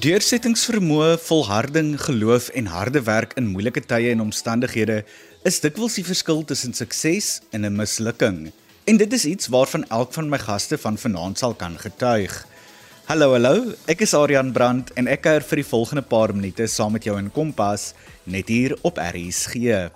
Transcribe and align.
Deursettingsvermoë, 0.00 1.18
volharding, 1.20 1.90
geloof 2.00 2.46
en 2.56 2.70
harde 2.72 3.02
werk 3.04 3.34
in 3.36 3.50
moeilike 3.52 3.82
tye 3.84 4.14
en 4.14 4.22
omstandighede 4.24 5.02
is 5.44 5.58
dikwels 5.60 5.98
die 5.98 6.04
verskil 6.06 6.40
tussen 6.48 6.72
sukses 6.72 7.42
en 7.52 7.66
'n 7.66 7.76
mislukking. 7.76 8.38
En 8.86 8.96
dit 8.96 9.12
is 9.12 9.24
iets 9.24 9.50
waarvan 9.52 9.84
elk 9.90 10.12
van 10.12 10.30
my 10.30 10.38
gaste 10.38 10.78
van 10.78 10.96
vanaand 10.96 11.38
sal 11.38 11.54
kan 11.54 11.76
getuig. 11.78 12.46
Hallo 13.04 13.32
hallo, 13.32 13.74
ek 13.86 14.00
is 14.00 14.14
Adrian 14.14 14.52
Brandt 14.52 14.92
en 14.94 15.06
ek 15.06 15.20
kuier 15.20 15.42
vir 15.42 15.56
die 15.56 15.68
volgende 15.68 16.02
paar 16.02 16.34
minute 16.34 16.66
saam 16.66 16.92
met 16.92 17.04
jou 17.04 17.18
in 17.18 17.30
Kompas 17.30 17.92
net 18.24 18.48
hier 18.48 18.78
op 18.82 18.96
RSG. 18.96 19.90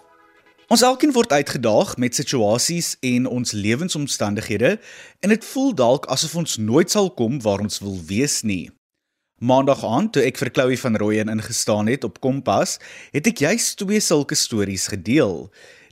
Ons 0.68 0.82
elkeen 0.82 1.12
word 1.12 1.32
uitgedaag 1.32 1.96
met 1.96 2.14
situasies 2.14 2.96
en 3.00 3.26
ons 3.26 3.52
lewensomstandighede 3.52 4.78
en 5.20 5.28
dit 5.28 5.44
voel 5.44 5.74
dalk 5.74 6.06
asof 6.06 6.34
ons 6.36 6.56
nooit 6.56 6.90
sal 6.90 7.10
kom 7.10 7.40
waar 7.40 7.60
ons 7.60 7.78
wil 7.78 7.98
wees 8.06 8.42
nie. 8.42 8.70
Maandag 9.42 9.80
aand 9.82 10.12
toe 10.14 10.22
ek 10.22 10.36
vir 10.38 10.48
Chloe 10.54 10.76
van 10.78 10.94
Rooyen 10.94 11.28
ingestaan 11.32 11.88
het 11.90 12.04
op 12.06 12.20
Kompas, 12.22 12.76
het 13.10 13.26
ek 13.26 13.40
juist 13.42 13.80
twee 13.80 13.98
sulke 13.98 14.36
stories 14.38 14.86
gedeel. 14.92 15.48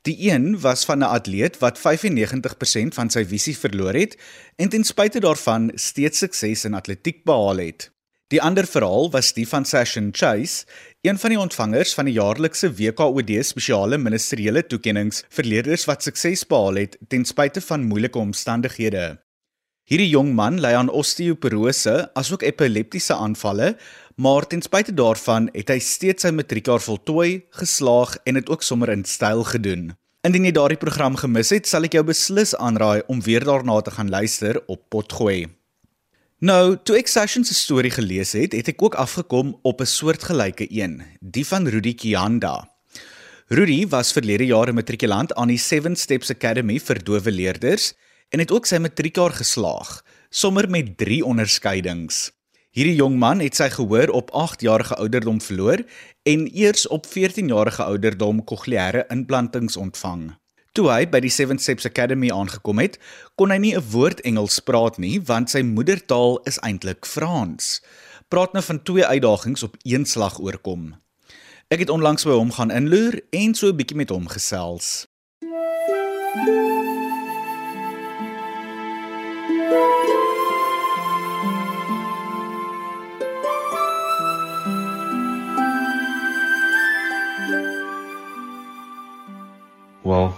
Die 0.06 0.14
een 0.30 0.60
was 0.62 0.84
van 0.86 1.02
'n 1.02 1.10
atleet 1.10 1.58
wat 1.58 1.78
95% 1.78 2.94
van 2.94 3.10
sy 3.10 3.24
visie 3.24 3.56
verloor 3.58 3.94
het 3.98 4.16
en 4.56 4.68
ten 4.68 4.84
spyte 4.84 5.20
daarvan 5.20 5.72
steeds 5.74 6.18
sukses 6.18 6.64
in 6.64 6.74
atletiek 6.74 7.24
behaal 7.24 7.58
het. 7.58 7.90
Die 8.28 8.42
ander 8.42 8.66
verhaal 8.66 9.10
was 9.10 9.32
die 9.32 9.48
van 9.48 9.64
Session 9.64 10.08
Chase, 10.12 10.64
een 11.00 11.18
van 11.18 11.30
die 11.30 11.38
ontvangers 11.38 11.94
van 11.94 12.04
die 12.04 12.14
jaarlikse 12.14 12.72
WKOD 12.72 13.30
spesiale 13.42 13.98
ministeriële 13.98 14.66
toekenninge 14.66 15.22
vir 15.28 15.44
leerders 15.44 15.84
wat 15.84 16.02
sukses 16.02 16.46
behaal 16.46 16.74
het 16.74 16.96
ten 17.08 17.24
spyte 17.24 17.60
van 17.60 17.84
moeilike 17.84 18.18
omstandighede. 18.18 19.18
Hierdie 19.92 20.08
jong 20.08 20.30
man 20.32 20.54
ly 20.64 20.70
aan 20.72 20.88
osteoporose 20.88 21.92
asook 22.16 22.46
epileptiese 22.48 23.12
aanvalle, 23.12 23.74
maar 24.16 24.46
ten 24.48 24.62
spyte 24.64 24.94
daarvan 24.96 25.50
het 25.52 25.68
hy 25.68 25.76
steeds 25.84 26.24
sy 26.24 26.30
matriekjaar 26.32 26.80
voltooi, 26.80 27.42
geslaag 27.58 28.14
en 28.24 28.38
dit 28.38 28.48
ook 28.48 28.64
sommer 28.64 28.88
in 28.88 29.02
styl 29.04 29.42
gedoen. 29.44 29.90
Indien 30.24 30.46
jy 30.48 30.54
daardie 30.56 30.78
program 30.80 31.18
gemis 31.20 31.52
het, 31.52 31.68
sal 31.68 31.84
ek 31.84 31.98
jou 31.98 32.04
beslis 32.08 32.54
aanraai 32.56 33.02
om 33.12 33.20
weer 33.26 33.44
daarna 33.44 33.82
te 33.84 33.92
gaan 33.92 34.08
luister 34.08 34.62
op 34.64 34.80
Potgooi. 34.88 35.50
Nou, 36.40 36.78
toe 36.80 36.96
ek 36.96 37.12
Session 37.12 37.44
se 37.44 37.52
storie 37.52 37.92
gelees 37.92 38.32
het, 38.32 38.56
het 38.56 38.70
ek 38.72 38.80
ook 38.80 38.96
afgekom 38.96 39.58
op 39.60 39.84
'n 39.84 39.92
soortgelyke 39.92 40.72
een, 40.72 41.02
die 41.20 41.44
van 41.44 41.68
Rudy 41.68 41.92
Kianda. 41.92 42.64
Rudy 43.52 43.84
was 43.92 44.16
verlede 44.16 44.46
jaar 44.46 44.72
'n 44.72 44.74
matrikulant 44.74 45.34
aan 45.34 45.52
die 45.52 45.60
Seven 45.60 45.96
Steps 45.96 46.30
Academy 46.30 46.80
vir 46.80 47.04
dowe 47.04 47.30
leerders 47.30 47.92
en 48.32 48.40
het 48.40 48.52
ook 48.52 48.66
sy 48.66 48.80
matriekjaar 48.80 49.34
geslaag, 49.36 50.00
sommer 50.32 50.68
met 50.70 50.96
3 50.96 51.20
onderskeidings. 51.28 52.30
Hierdie 52.72 52.96
jong 52.96 53.18
man 53.20 53.42
het 53.44 53.58
sy 53.58 53.68
gehoor 53.68 54.08
op 54.16 54.30
8 54.32 54.62
jarige 54.64 54.96
ouderdom 54.96 55.42
verloor 55.44 55.82
en 56.24 56.46
eers 56.56 56.86
op 56.88 57.04
14 57.06 57.50
jarige 57.52 57.84
ouderdom 57.84 58.40
kokleaire 58.48 59.04
implantings 59.12 59.76
ontvang. 59.76 60.30
Toe 60.72 60.86
hy 60.88 61.02
by 61.04 61.20
die 61.20 61.32
Seven 61.32 61.60
Steps 61.60 61.84
Academy 61.84 62.30
aangekom 62.32 62.80
het, 62.80 62.96
kon 63.36 63.52
hy 63.52 63.58
nie 63.60 63.74
'n 63.76 63.84
woord 63.92 64.24
Engels 64.24 64.58
praat 64.64 64.96
nie 64.96 65.20
want 65.20 65.50
sy 65.50 65.60
moedertaal 65.60 66.40
is 66.48 66.56
eintlik 66.64 67.04
Frans. 67.04 67.82
Praat 68.28 68.52
nou 68.54 68.64
van 68.64 68.82
twee 68.82 69.04
uitdagings 69.04 69.62
op 69.62 69.76
een 69.84 70.06
slag 70.06 70.40
oorkom. 70.40 70.96
Ek 71.68 71.84
het 71.84 71.90
onlangs 71.90 72.24
by 72.24 72.32
hom 72.32 72.52
gaan 72.52 72.70
inloer 72.70 73.20
en 73.30 73.54
so 73.54 73.68
'n 73.68 73.76
bietjie 73.76 73.96
met 73.96 74.08
hom 74.08 74.26
gesels. 74.28 75.06
Well, 75.40 76.71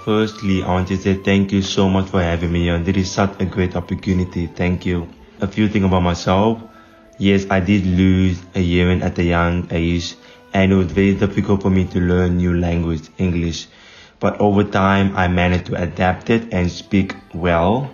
firstly, 0.05 0.63
I 0.63 0.69
want 0.69 0.89
to 0.89 0.97
say 0.99 1.15
thank 1.15 1.51
you 1.51 1.63
so 1.63 1.89
much 1.89 2.09
for 2.11 2.23
having 2.23 2.53
me 2.53 2.69
on. 2.69 2.85
This 2.85 2.97
is 2.97 3.11
such 3.11 3.41
a 3.41 3.47
great 3.47 3.75
opportunity. 3.75 4.47
Thank 4.47 4.85
you. 4.85 5.09
A 5.41 5.49
few 5.49 5.69
things 5.69 5.87
about 5.87 6.03
myself. 6.03 6.63
Yes, 7.19 7.47
I 7.51 7.61
did 7.61 7.87
lose 7.87 8.43
a 8.55 8.61
hearing 8.61 9.03
at 9.03 9.19
a 9.19 9.25
young 9.25 9.67
age, 9.71 10.15
and 10.53 10.73
it 10.73 10.75
was 10.75 10.93
very 10.93 11.15
difficult 11.15 11.63
for 11.63 11.71
me 11.71 11.87
to 11.87 12.01
learn 12.01 12.37
new 12.37 12.55
language, 12.59 13.09
English. 13.19 13.67
But 14.21 14.39
over 14.41 14.65
time, 14.65 15.17
I 15.17 15.29
managed 15.29 15.67
to 15.67 15.83
adapt 15.83 16.29
it 16.29 16.53
and 16.53 16.71
speak 16.71 17.15
well. 17.33 17.91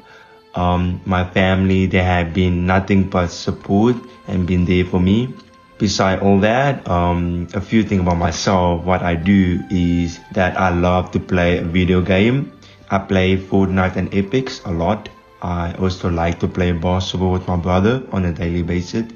Um, 0.55 1.01
my 1.05 1.25
family, 1.31 1.87
they 1.87 2.03
have 2.03 2.35
been 2.35 2.67
nothing 2.67 3.09
but 3.09 3.29
support 3.29 3.97
and 4.27 4.47
been 4.47 4.65
there 4.65 4.85
for 4.85 5.01
me. 5.01 5.33
Beside 5.81 6.21
all 6.21 6.41
that, 6.41 6.87
um, 6.87 7.49
a 7.55 7.61
few 7.63 7.83
things 7.83 8.03
about 8.03 8.19
myself. 8.19 8.85
What 8.85 9.01
I 9.01 9.15
do 9.15 9.65
is 9.71 10.21
that 10.33 10.61
I 10.61 10.69
love 10.69 11.11
to 11.13 11.19
play 11.19 11.57
a 11.57 11.65
video 11.65 12.03
game. 12.03 12.53
I 12.91 12.99
play 12.99 13.39
Fortnite 13.39 13.97
and 13.97 14.15
Epics 14.15 14.61
a 14.67 14.73
lot. 14.73 15.09
I 15.41 15.73
also 15.81 16.11
like 16.11 16.39
to 16.41 16.49
play 16.49 16.73
basketball 16.73 17.33
with 17.33 17.49
my 17.49 17.57
brother 17.57 18.03
on 18.13 18.27
a 18.27 18.33
daily 18.33 18.63
basis. 18.63 19.07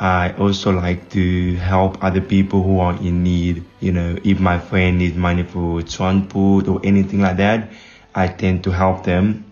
I 0.00 0.32
also 0.38 0.72
like 0.72 1.10
to 1.10 1.56
help 1.56 2.02
other 2.02 2.22
people 2.22 2.62
who 2.62 2.80
are 2.80 2.96
in 2.96 3.22
need. 3.22 3.62
You 3.80 3.92
know, 3.92 4.16
if 4.24 4.40
my 4.40 4.58
friend 4.58 4.96
needs 4.96 5.16
money 5.16 5.42
for 5.42 5.82
transport 5.82 6.66
or 6.66 6.80
anything 6.82 7.20
like 7.20 7.36
that, 7.36 7.68
I 8.14 8.28
tend 8.28 8.64
to 8.64 8.70
help 8.70 9.04
them. 9.04 9.44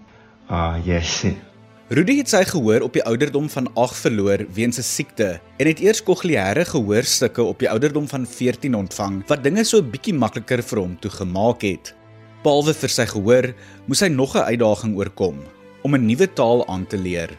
Uh, 0.49 0.81
yes. 0.83 1.27
Rudy 1.93 2.15
het 2.23 2.31
sy 2.33 2.39
gehoor 2.49 2.87
op 2.87 2.95
die 2.97 3.03
ouderdom 3.05 3.51
van 3.53 3.67
8 3.77 3.99
verloor 4.01 4.41
weens 4.57 4.79
'n 4.81 4.83
siekte 4.83 5.41
en 5.61 5.67
het 5.67 5.81
eers 5.81 6.01
kokleaire 6.03 6.65
gehoorstukke 6.65 7.43
op 7.43 7.59
die 7.59 7.69
ouderdom 7.69 8.09
van 8.09 8.25
14 8.27 8.75
ontvang 8.75 9.19
wat 9.29 9.43
dinge 9.45 9.65
so 9.65 9.77
'n 9.79 9.91
bietjie 9.91 10.15
makliker 10.15 10.63
vir 10.63 10.79
hom 10.79 10.97
toegemaak 11.01 11.61
het. 11.63 11.95
Behalwe 12.43 12.73
vir 12.75 12.89
sy 12.89 13.07
gehoor, 13.07 13.55
moes 13.87 14.01
hy 14.01 14.09
nog 14.09 14.35
'n 14.37 14.49
uitdaging 14.49 14.97
oorkom 14.97 15.37
om 15.83 15.95
'n 15.95 16.07
nuwe 16.07 16.33
taal 16.33 16.67
aan 16.67 16.87
te 16.87 16.97
leer. 16.97 17.31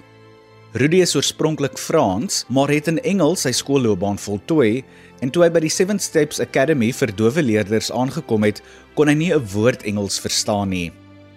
Rudy 0.74 1.02
is 1.02 1.16
oorspronklik 1.16 1.78
Frans, 1.78 2.46
maar 2.48 2.70
het 2.70 2.88
in 2.88 3.02
Engels 3.02 3.42
sy 3.42 3.52
skoolloopbaan 3.52 4.20
voltooi 4.20 4.84
en 5.22 5.30
toe 5.32 5.44
hy 5.44 5.50
by 5.50 5.60
die 5.60 5.70
Seven 5.70 6.00
Steps 6.00 6.40
Academy 6.40 6.94
vir 6.94 7.16
dowe 7.16 7.42
leerders 7.42 7.92
aangekom 7.92 8.44
het, 8.44 8.62
kon 8.94 9.08
hy 9.08 9.14
nie 9.14 9.34
'n 9.34 9.48
woord 9.54 9.84
Engels 9.84 10.20
verstaan 10.20 10.70
nie. 10.70 10.92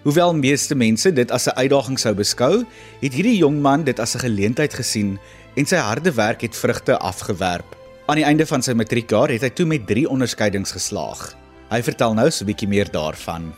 Hoewel 0.07 0.31
meeste 0.39 0.71
mense 0.71 1.09
dit 1.11 1.31
as 1.35 1.49
'n 1.51 1.57
uitdaging 1.59 1.99
sou 1.99 2.13
beskou, 2.15 2.63
het 3.01 3.13
hierdie 3.13 3.39
jong 3.43 3.59
man 3.61 3.83
dit 3.83 3.99
as 3.99 4.15
'n 4.15 4.23
geleentheid 4.23 4.73
gesien 4.73 5.19
en 5.55 5.65
sy 5.65 5.75
harde 5.75 6.13
werk 6.15 6.41
het 6.41 6.55
vrugte 6.55 6.97
afgewerp. 6.97 7.75
Aan 8.07 8.15
die 8.15 8.23
einde 8.23 8.45
van 8.45 8.61
sy 8.61 8.71
matriekjaar 8.71 9.29
het 9.29 9.41
hy 9.41 9.49
toe 9.49 9.65
met 9.65 9.87
3 9.87 10.07
onderskeidings 10.09 10.71
geslaag. 10.71 11.35
Hy 11.69 11.81
vertel 11.81 12.13
nou 12.13 12.31
so 12.31 12.45
'n 12.45 12.47
bietjie 12.47 12.67
meer 12.67 12.91
daarvan. 12.91 13.51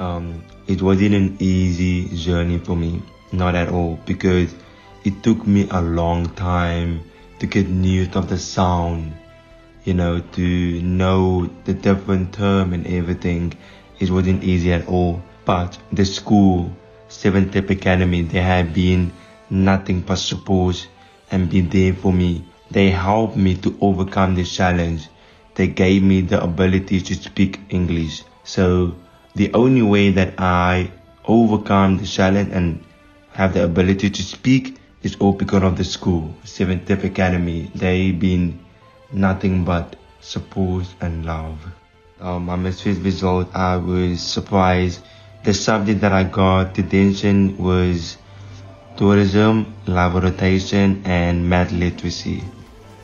Um 0.00 0.42
it 0.66 0.80
wasn't 0.80 1.14
an 1.14 1.36
easy 1.38 2.08
journey 2.14 2.58
for 2.64 2.76
me, 2.76 3.00
not 3.30 3.54
at 3.54 3.68
all 3.68 3.98
because 4.04 4.50
it 5.04 5.22
took 5.22 5.46
me 5.46 5.66
a 5.70 5.80
long 5.80 6.34
time 6.34 7.00
to 7.38 7.46
get 7.46 7.66
used 7.68 8.16
of 8.16 8.26
the 8.26 8.38
sound, 8.38 9.12
you 9.84 9.94
know, 9.94 10.20
to 10.32 10.80
know 10.80 11.48
the 11.64 11.74
different 11.80 12.32
term 12.32 12.72
and 12.72 12.86
everything. 12.86 13.52
It 13.98 14.10
wasn't 14.10 14.42
easy 14.42 14.72
at 14.72 14.86
all. 14.88 15.22
But 15.44 15.76
the 15.92 16.04
school, 16.04 16.70
Seventh 17.08 17.50
Step 17.50 17.70
Academy, 17.70 18.22
they 18.22 18.40
have 18.40 18.72
been 18.72 19.12
nothing 19.50 20.00
but 20.00 20.16
support 20.16 20.86
and 21.30 21.50
been 21.50 21.68
there 21.68 21.94
for 21.94 22.12
me. 22.12 22.44
They 22.70 22.90
helped 22.90 23.36
me 23.36 23.56
to 23.56 23.76
overcome 23.80 24.34
the 24.36 24.44
challenge. 24.44 25.08
They 25.54 25.66
gave 25.66 26.02
me 26.02 26.20
the 26.20 26.42
ability 26.42 27.00
to 27.00 27.14
speak 27.14 27.60
English. 27.70 28.22
So 28.44 28.94
the 29.34 29.52
only 29.52 29.82
way 29.82 30.10
that 30.10 30.34
I 30.38 30.90
overcome 31.24 31.98
the 31.98 32.06
challenge 32.06 32.50
and 32.52 32.84
have 33.32 33.54
the 33.54 33.64
ability 33.64 34.10
to 34.10 34.22
speak 34.22 34.78
is 35.02 35.16
all 35.16 35.32
because 35.32 35.62
of 35.64 35.76
the 35.76 35.84
school, 35.84 36.34
Seventh 36.44 36.84
Step 36.84 37.02
Academy. 37.02 37.70
They've 37.74 38.18
been 38.18 38.60
nothing 39.12 39.64
but 39.64 39.96
support 40.20 40.86
and 41.00 41.26
love. 41.26 41.58
Um, 42.20 42.46
my 42.46 42.62
first 42.62 42.84
result, 42.84 43.48
I 43.54 43.76
was 43.76 44.22
surprised 44.22 45.02
the 45.44 45.52
subject 45.52 46.00
that 46.00 46.12
I 46.12 46.24
got 46.24 46.78
attention 46.78 47.56
was 47.58 48.16
tourism, 48.96 49.66
rotation 49.86 51.02
and 51.04 51.48
math 51.48 51.72
literacy. 51.72 52.42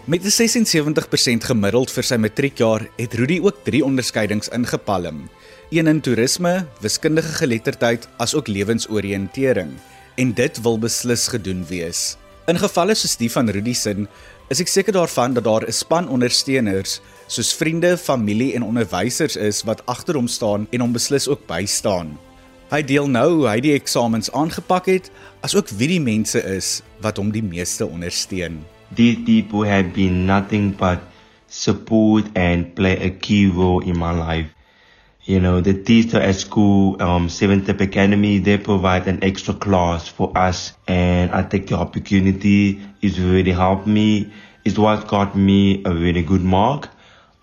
Met 0.05 0.25
'n 0.25 0.31
76% 0.31 1.45
gemiddeld 1.45 1.91
vir 1.91 2.05
sy 2.05 2.17
matriekjaar 2.17 2.89
het 2.97 3.15
Rudy 3.15 3.41
ook 3.43 3.65
3 3.65 3.85
onderskeidings 3.85 4.49
ingepalm. 4.49 5.29
Een 5.71 5.87
in 5.87 6.01
toerisme, 6.01 6.67
wiskundige 6.81 7.33
geletterdheid 7.43 8.09
asook 8.17 8.49
lewensoriëntering 8.49 9.69
en 10.17 10.33
dit 10.33 10.61
wil 10.63 10.79
beslis 10.79 11.29
gedoen 11.29 11.67
wees. 11.69 12.17
In 12.47 12.57
gevalle 12.59 12.95
soos 12.95 13.17
die 13.17 13.31
van 13.31 13.51
Rudy 13.51 13.75
se 13.75 14.07
is 14.49 14.61
ek 14.61 14.69
seker 14.69 14.93
daarvan 14.93 15.35
dat 15.35 15.45
daar 15.45 15.67
'n 15.67 15.73
span 15.73 16.09
ondersteuners 16.09 17.01
soos 17.27 17.53
vriende, 17.55 17.99
familie 17.99 18.55
en 18.55 18.63
onderwysers 18.63 19.37
is 19.37 19.63
wat 19.63 19.87
agter 19.87 20.15
hom 20.15 20.29
staan 20.29 20.67
en 20.71 20.81
hom 20.81 20.93
beslis 20.93 21.29
ook 21.29 21.47
bystaan. 21.47 22.19
Hy 22.69 22.83
deel 22.85 23.07
nou 23.09 23.29
hoe 23.37 23.47
hy 23.49 23.61
die 23.65 23.77
eksamens 23.77 24.33
aangepak 24.37 24.91
het, 24.93 25.13
asook 25.41 25.71
wie 25.79 25.89
die 25.97 26.03
mense 26.03 26.43
is 26.45 26.83
wat 27.01 27.17
hom 27.17 27.33
die 27.33 27.45
meeste 27.45 27.87
ondersteun. 27.87 28.61
these 28.91 29.17
people 29.25 29.65
have 29.65 29.93
been 29.93 30.27
nothing 30.27 30.73
but 30.73 31.01
support 31.47 32.25
and 32.35 32.75
play 32.75 32.97
a 32.97 33.11
key 33.11 33.49
role 33.49 33.81
in 33.81 33.99
my 33.99 34.13
life. 34.13 34.51
You 35.25 35.41
know, 35.41 35.61
the 35.61 35.75
teacher 35.75 36.19
at 36.19 36.37
school, 36.37 37.01
um, 37.03 37.29
Seventh 37.29 37.69
Up 37.69 37.81
Academy, 37.81 38.39
they 38.39 38.57
provide 38.57 39.07
an 39.07 39.23
extra 39.23 39.53
class 39.53 40.09
for 40.09 40.37
us 40.37 40.73
and 40.87 41.31
I 41.33 41.43
take 41.43 41.67
the 41.67 41.77
opportunity. 41.77 42.81
It's 43.03 43.19
really 43.19 43.53
helped 43.53 43.87
me. 43.87 44.33
It's 44.65 44.79
what 44.79 45.07
got 45.07 45.37
me 45.37 45.83
a 45.85 45.93
really 45.93 46.23
good 46.23 46.43
mark. 46.43 46.89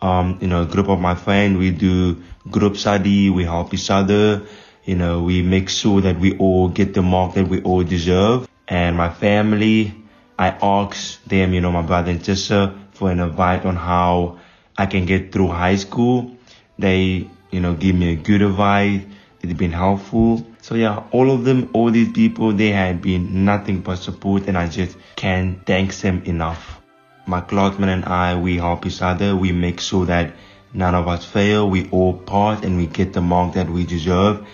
Um, 0.02 0.40
you 0.42 0.48
know, 0.48 0.64
a 0.64 0.66
group 0.66 0.90
of 0.90 1.00
my 1.00 1.14
friends, 1.14 1.58
we 1.58 1.70
do 1.72 2.22
group 2.50 2.76
study, 2.76 3.30
we 3.30 3.44
help 3.44 3.74
each 3.74 3.92
other. 3.92 4.42
You 4.86 4.96
know, 4.96 5.24
we 5.24 5.42
make 5.42 5.70
sure 5.70 6.00
that 6.02 6.20
we 6.20 6.38
all 6.38 6.70
get 6.70 6.94
the 6.94 7.02
mark 7.02 7.34
that 7.34 7.48
we 7.48 7.62
all 7.64 7.84
deserve. 7.84 8.48
And 8.68 8.96
my 8.96 9.10
family, 9.12 9.96
I 10.38 10.50
ask 10.50 11.24
them, 11.24 11.54
you 11.54 11.62
know, 11.62 11.72
my 11.72 11.82
brother 11.82 12.12
and 12.12 12.24
sister 12.24 12.76
for 12.92 13.10
an 13.10 13.20
advice 13.20 13.66
on 13.66 13.76
how 13.76 14.40
I 14.78 14.86
can 14.86 15.06
get 15.08 15.32
through 15.32 15.48
high 15.48 15.78
school. 15.78 16.38
They, 16.78 17.28
you 17.50 17.60
know, 17.60 17.74
give 17.74 17.96
me 17.96 18.14
a 18.14 18.16
good 18.16 18.44
advice. 18.44 19.02
It's 19.42 19.54
been 19.54 19.72
helpful. 19.72 20.46
So 20.62 20.76
yeah, 20.76 21.04
all 21.12 21.32
of 21.32 21.46
them, 21.46 21.70
all 21.74 21.90
these 21.90 22.12
people, 22.12 22.54
they 22.54 22.70
have 22.70 23.02
been 23.02 23.44
nothing 23.44 23.82
but 23.82 23.98
support 23.98 24.48
and 24.48 24.58
I 24.58 24.68
just 24.68 24.98
can't 25.16 25.66
thank 25.66 25.96
them 25.96 26.24
enough. 26.26 26.82
My 27.26 27.42
classmate 27.42 27.90
and 27.90 28.06
I, 28.06 28.40
we 28.40 28.58
help 28.58 28.86
each 28.86 29.02
other. 29.02 29.36
We 29.36 29.52
make 29.52 29.80
sure 29.80 30.06
that 30.06 30.36
none 30.74 30.94
of 30.94 31.08
us 31.08 31.26
fail. 31.26 31.70
We 31.70 31.90
all 31.90 32.14
pass 32.14 32.64
and 32.64 32.78
we 32.78 32.86
get 32.86 33.14
the 33.14 33.22
mark 33.22 33.56
that 33.56 33.70
we 33.70 33.86
deserve. 33.86 34.46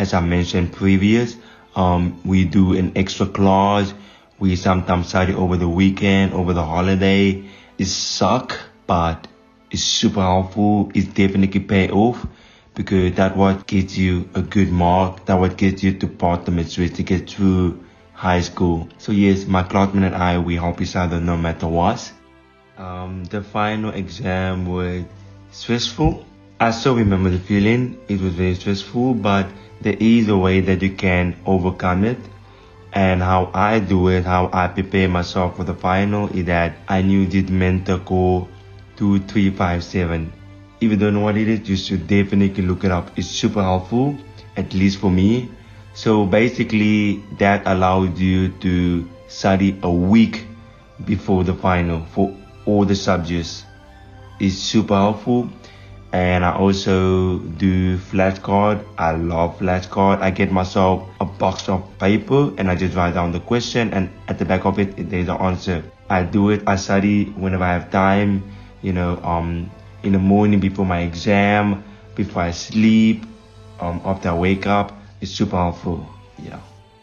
As 0.00 0.14
I 0.14 0.20
mentioned 0.20 0.72
previous, 0.72 1.36
um, 1.76 2.22
we 2.24 2.46
do 2.46 2.74
an 2.74 2.92
extra 2.96 3.26
class. 3.26 3.92
We 4.38 4.56
sometimes 4.56 5.10
study 5.10 5.34
over 5.34 5.58
the 5.58 5.68
weekend, 5.68 6.32
over 6.32 6.54
the 6.54 6.64
holiday. 6.64 7.44
It 7.76 7.84
suck, 7.84 8.58
but 8.86 9.28
it's 9.70 9.82
super 9.82 10.22
helpful. 10.22 10.90
It's 10.94 11.08
definitely 11.08 11.60
pay 11.60 11.90
off 11.90 12.26
because 12.74 13.14
that 13.16 13.36
what 13.36 13.66
gets 13.66 13.98
you 13.98 14.26
a 14.34 14.40
good 14.40 14.72
mark. 14.72 15.26
That 15.26 15.38
what 15.38 15.58
gets 15.58 15.82
you 15.82 15.92
to 15.98 16.08
pass 16.08 16.46
the 16.46 16.50
matric 16.50 16.94
to 16.94 17.02
get 17.02 17.28
through 17.28 17.84
high 18.14 18.40
school. 18.40 18.88
So 18.96 19.12
yes, 19.12 19.44
my 19.44 19.64
classmate 19.64 20.04
and 20.04 20.14
I, 20.14 20.38
we 20.38 20.56
help 20.56 20.80
each 20.80 20.96
other 20.96 21.20
no 21.20 21.36
matter 21.36 21.68
what. 21.68 22.10
Um, 22.78 23.24
the 23.24 23.42
final 23.42 23.90
exam 23.90 24.64
was 24.64 25.04
stressful. 25.50 26.24
I 26.58 26.70
still 26.70 26.94
remember 26.96 27.28
the 27.28 27.38
feeling. 27.38 27.98
It 28.08 28.18
was 28.22 28.32
very 28.32 28.54
stressful, 28.54 29.14
but 29.14 29.46
there 29.80 29.96
is 29.98 30.28
a 30.28 30.36
way 30.36 30.60
that 30.60 30.82
you 30.82 30.90
can 30.90 31.36
overcome 31.46 32.04
it. 32.04 32.18
And 32.92 33.22
how 33.22 33.50
I 33.54 33.78
do 33.78 34.08
it, 34.08 34.24
how 34.24 34.50
I 34.52 34.66
prepare 34.66 35.08
myself 35.08 35.56
for 35.56 35.64
the 35.64 35.74
final 35.74 36.28
is 36.36 36.46
that 36.46 36.76
I 36.88 37.02
knew 37.02 37.24
this 37.26 37.48
mentor 37.48 37.98
code 37.98 38.48
2357. 38.96 40.32
If 40.80 40.90
you 40.90 40.96
don't 40.96 41.14
know 41.14 41.20
what 41.20 41.36
it 41.36 41.48
is, 41.48 41.68
you 41.68 41.76
should 41.76 42.08
definitely 42.08 42.64
look 42.64 42.84
it 42.84 42.90
up. 42.90 43.16
It's 43.16 43.28
super 43.28 43.62
helpful, 43.62 44.16
at 44.56 44.74
least 44.74 44.98
for 44.98 45.10
me. 45.10 45.50
So 45.94 46.26
basically 46.26 47.22
that 47.38 47.62
allows 47.66 48.18
you 48.20 48.48
to 48.60 49.08
study 49.28 49.78
a 49.82 49.90
week 49.90 50.46
before 51.04 51.44
the 51.44 51.54
final 51.54 52.04
for 52.06 52.36
all 52.66 52.84
the 52.84 52.96
subjects. 52.96 53.64
It's 54.40 54.56
super 54.56 54.94
helpful 54.94 55.48
and 56.12 56.44
I 56.44 56.52
also 56.52 57.38
do 57.38 57.96
flashcard. 57.98 58.84
I 58.98 59.12
love 59.12 59.58
flashcard. 59.58 60.20
I 60.20 60.30
get 60.30 60.50
myself 60.50 61.08
a 61.20 61.24
box 61.24 61.68
of 61.68 61.86
paper 61.98 62.52
and 62.58 62.70
I 62.70 62.74
just 62.74 62.96
write 62.96 63.14
down 63.14 63.32
the 63.32 63.40
question 63.40 63.92
and 63.92 64.10
at 64.26 64.38
the 64.38 64.44
back 64.44 64.64
of 64.64 64.78
it 64.78 65.08
there's 65.10 65.28
an 65.28 65.38
answer. 65.38 65.84
I 66.08 66.24
do 66.24 66.50
it. 66.50 66.62
I 66.66 66.76
study 66.76 67.26
whenever 67.38 67.64
I 67.64 67.72
have 67.72 67.90
time. 67.90 68.42
You 68.82 68.92
know, 68.92 69.20
um, 69.22 69.70
in 70.02 70.12
the 70.12 70.18
morning 70.18 70.58
before 70.58 70.86
my 70.86 71.00
exam, 71.00 71.84
before 72.16 72.42
I 72.42 72.50
sleep, 72.50 73.24
um, 73.78 74.00
after 74.04 74.30
I 74.30 74.34
wake 74.34 74.66
up. 74.66 74.92
It's 75.20 75.30
super 75.30 75.56
helpful. 75.56 76.06
Yeah. 76.42 76.58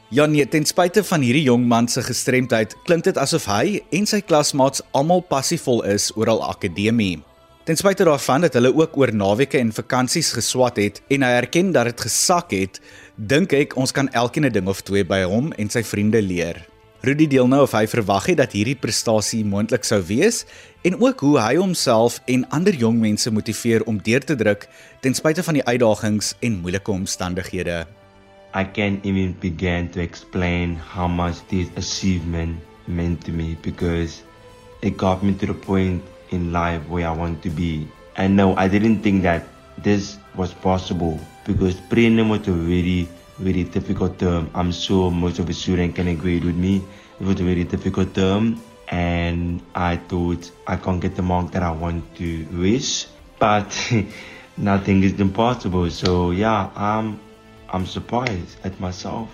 Ja 0.09 0.25
nee, 0.25 0.47
ten 0.47 0.65
spyte 0.65 1.03
van 1.03 1.21
hierdie 1.21 1.43
jong 1.43 1.65
man 1.67 1.87
se 1.87 2.01
gestremdheid, 2.01 2.75
klink 2.87 3.03
dit 3.03 3.17
asof 3.19 3.45
hy 3.51 3.81
en 3.91 4.05
sy 4.07 4.21
klasmaats 4.23 4.81
almal 4.95 5.19
passievol 5.27 5.83
is 5.83 6.09
oor 6.15 6.31
al 6.31 6.43
akademie. 6.47 7.19
Ten 7.67 7.75
spyte 7.75 8.05
daarvan 8.07 8.45
dat 8.45 8.53
hulle 8.55 8.69
ook 8.71 8.93
oor 8.95 9.11
naweke 9.11 9.57
en 9.59 9.73
vakansies 9.75 10.29
geswat 10.31 10.77
het 10.79 11.01
en 11.11 11.25
hy 11.25 11.31
erken 11.35 11.73
dat 11.75 11.89
dit 11.89 12.05
gesak 12.05 12.53
het, 12.55 12.79
dink 13.19 13.51
ek 13.51 13.75
ons 13.75 13.91
kan 13.91 14.07
elkeen 14.15 14.47
'n 14.47 14.53
ding 14.55 14.69
of 14.71 14.79
twee 14.87 15.03
by 15.03 15.25
hom 15.27 15.51
en 15.59 15.69
sy 15.69 15.83
vriende 15.83 16.21
leer. 16.21 16.63
Rudy 17.03 17.27
deel 17.27 17.47
nou 17.47 17.61
of 17.63 17.75
hy 17.75 17.83
verwag 17.87 18.25
het 18.31 18.37
dat 18.37 18.55
hierdie 18.55 18.77
prestasie 18.79 19.43
moontlik 19.43 19.83
sou 19.83 19.99
wees 19.99 20.45
en 20.83 20.95
ook 20.95 21.19
hoe 21.19 21.39
hy 21.39 21.55
homself 21.55 22.21
en 22.25 22.47
ander 22.49 22.73
jong 22.73 22.99
mense 22.99 23.31
motiveer 23.31 23.83
om 23.83 23.99
deur 23.99 24.23
te 24.23 24.35
druk 24.35 24.69
ten 25.01 25.13
spyte 25.13 25.43
van 25.43 25.53
die 25.53 25.65
uitdagings 25.67 26.35
en 26.39 26.61
moeilike 26.61 26.91
omstandighede. 26.91 27.85
I 28.55 28.63
can't 28.63 29.05
even 29.05 29.35
begin 29.41 29.89
to 29.89 29.99
explain 29.99 30.79
how 30.95 31.07
much 31.07 31.35
this 31.49 31.67
achievement 31.75 32.55
meant 32.85 33.25
to 33.25 33.31
me 33.31 33.57
because 33.61 34.23
it 34.81 34.95
got 34.97 35.21
me 35.21 35.35
to 35.35 35.45
the 35.45 35.53
point 35.53 36.01
in 36.31 36.51
life 36.51 36.87
where 36.87 37.07
I 37.07 37.11
want 37.11 37.41
to 37.43 37.49
be. 37.49 37.87
And 38.15 38.35
no, 38.35 38.55
I 38.55 38.67
didn't 38.67 39.01
think 39.01 39.23
that 39.23 39.45
this 39.77 40.17
was 40.35 40.53
possible 40.53 41.19
because 41.45 41.75
prelim 41.75 42.29
was 42.29 42.47
a 42.47 42.51
very, 42.51 43.07
very 43.39 43.63
difficult 43.63 44.17
term. 44.19 44.49
I'm 44.53 44.71
sure 44.71 45.11
most 45.11 45.39
of 45.39 45.47
the 45.47 45.53
students 45.53 45.95
can 45.95 46.07
agree 46.07 46.39
with 46.39 46.55
me. 46.55 46.83
It 47.19 47.25
was 47.25 47.39
a 47.39 47.43
very 47.43 47.63
difficult 47.63 48.13
term 48.13 48.61
and 48.89 49.61
I 49.75 49.97
thought 49.97 50.51
I 50.65 50.77
can't 50.77 51.01
get 51.01 51.15
the 51.15 51.21
mark 51.21 51.51
that 51.51 51.63
I 51.63 51.71
want 51.71 52.15
to 52.17 52.45
wish. 52.53 53.07
But 53.39 53.69
nothing 54.57 55.03
is 55.03 55.19
impossible. 55.19 55.89
So 55.91 56.31
yeah, 56.31 56.69
I'm 56.75 57.19
I'm 57.69 57.85
surprised 57.85 58.57
at 58.63 58.79
myself. 58.79 59.29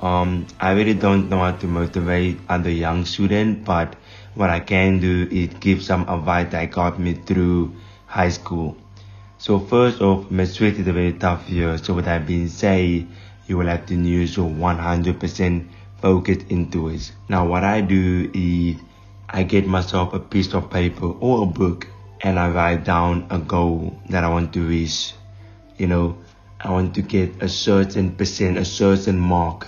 Um, 0.00 0.46
I 0.60 0.72
really 0.72 0.94
don't 0.94 1.28
know 1.28 1.40
how 1.40 1.52
to 1.52 1.66
motivate 1.66 2.38
other 2.48 2.70
young 2.70 3.04
students, 3.04 3.66
but 3.66 3.96
what 4.38 4.50
I 4.50 4.60
can 4.60 5.00
do 5.00 5.26
is 5.32 5.48
give 5.58 5.82
some 5.82 6.08
advice 6.08 6.52
that 6.52 6.70
got 6.70 7.00
me 7.00 7.14
through 7.14 7.74
high 8.06 8.28
school. 8.28 8.76
So 9.36 9.58
first 9.58 10.00
off, 10.00 10.30
matric 10.30 10.78
is 10.78 10.86
a 10.86 10.92
very 10.92 11.12
tough 11.14 11.50
year. 11.50 11.76
So 11.76 11.94
with 11.94 12.04
that 12.04 12.24
being 12.24 12.46
said, 12.46 13.08
you 13.48 13.56
will 13.58 13.66
have 13.66 13.86
to 13.86 13.96
use 13.96 14.36
your 14.36 14.48
100% 14.48 15.68
focus 16.00 16.38
into 16.50 16.88
it. 16.88 17.10
Now 17.28 17.48
what 17.48 17.64
I 17.64 17.80
do 17.80 18.30
is 18.32 18.76
I 19.28 19.42
get 19.42 19.66
myself 19.66 20.14
a 20.14 20.20
piece 20.20 20.54
of 20.54 20.70
paper 20.70 21.06
or 21.06 21.42
a 21.42 21.46
book 21.46 21.88
and 22.20 22.38
I 22.38 22.48
write 22.50 22.84
down 22.84 23.26
a 23.30 23.40
goal 23.40 24.00
that 24.10 24.22
I 24.22 24.28
want 24.28 24.52
to 24.52 24.60
reach. 24.60 25.14
You 25.78 25.88
know, 25.88 26.16
I 26.60 26.70
want 26.70 26.94
to 26.94 27.02
get 27.02 27.42
a 27.42 27.48
certain 27.48 28.14
percent, 28.14 28.56
a 28.56 28.64
certain 28.64 29.18
mark. 29.18 29.66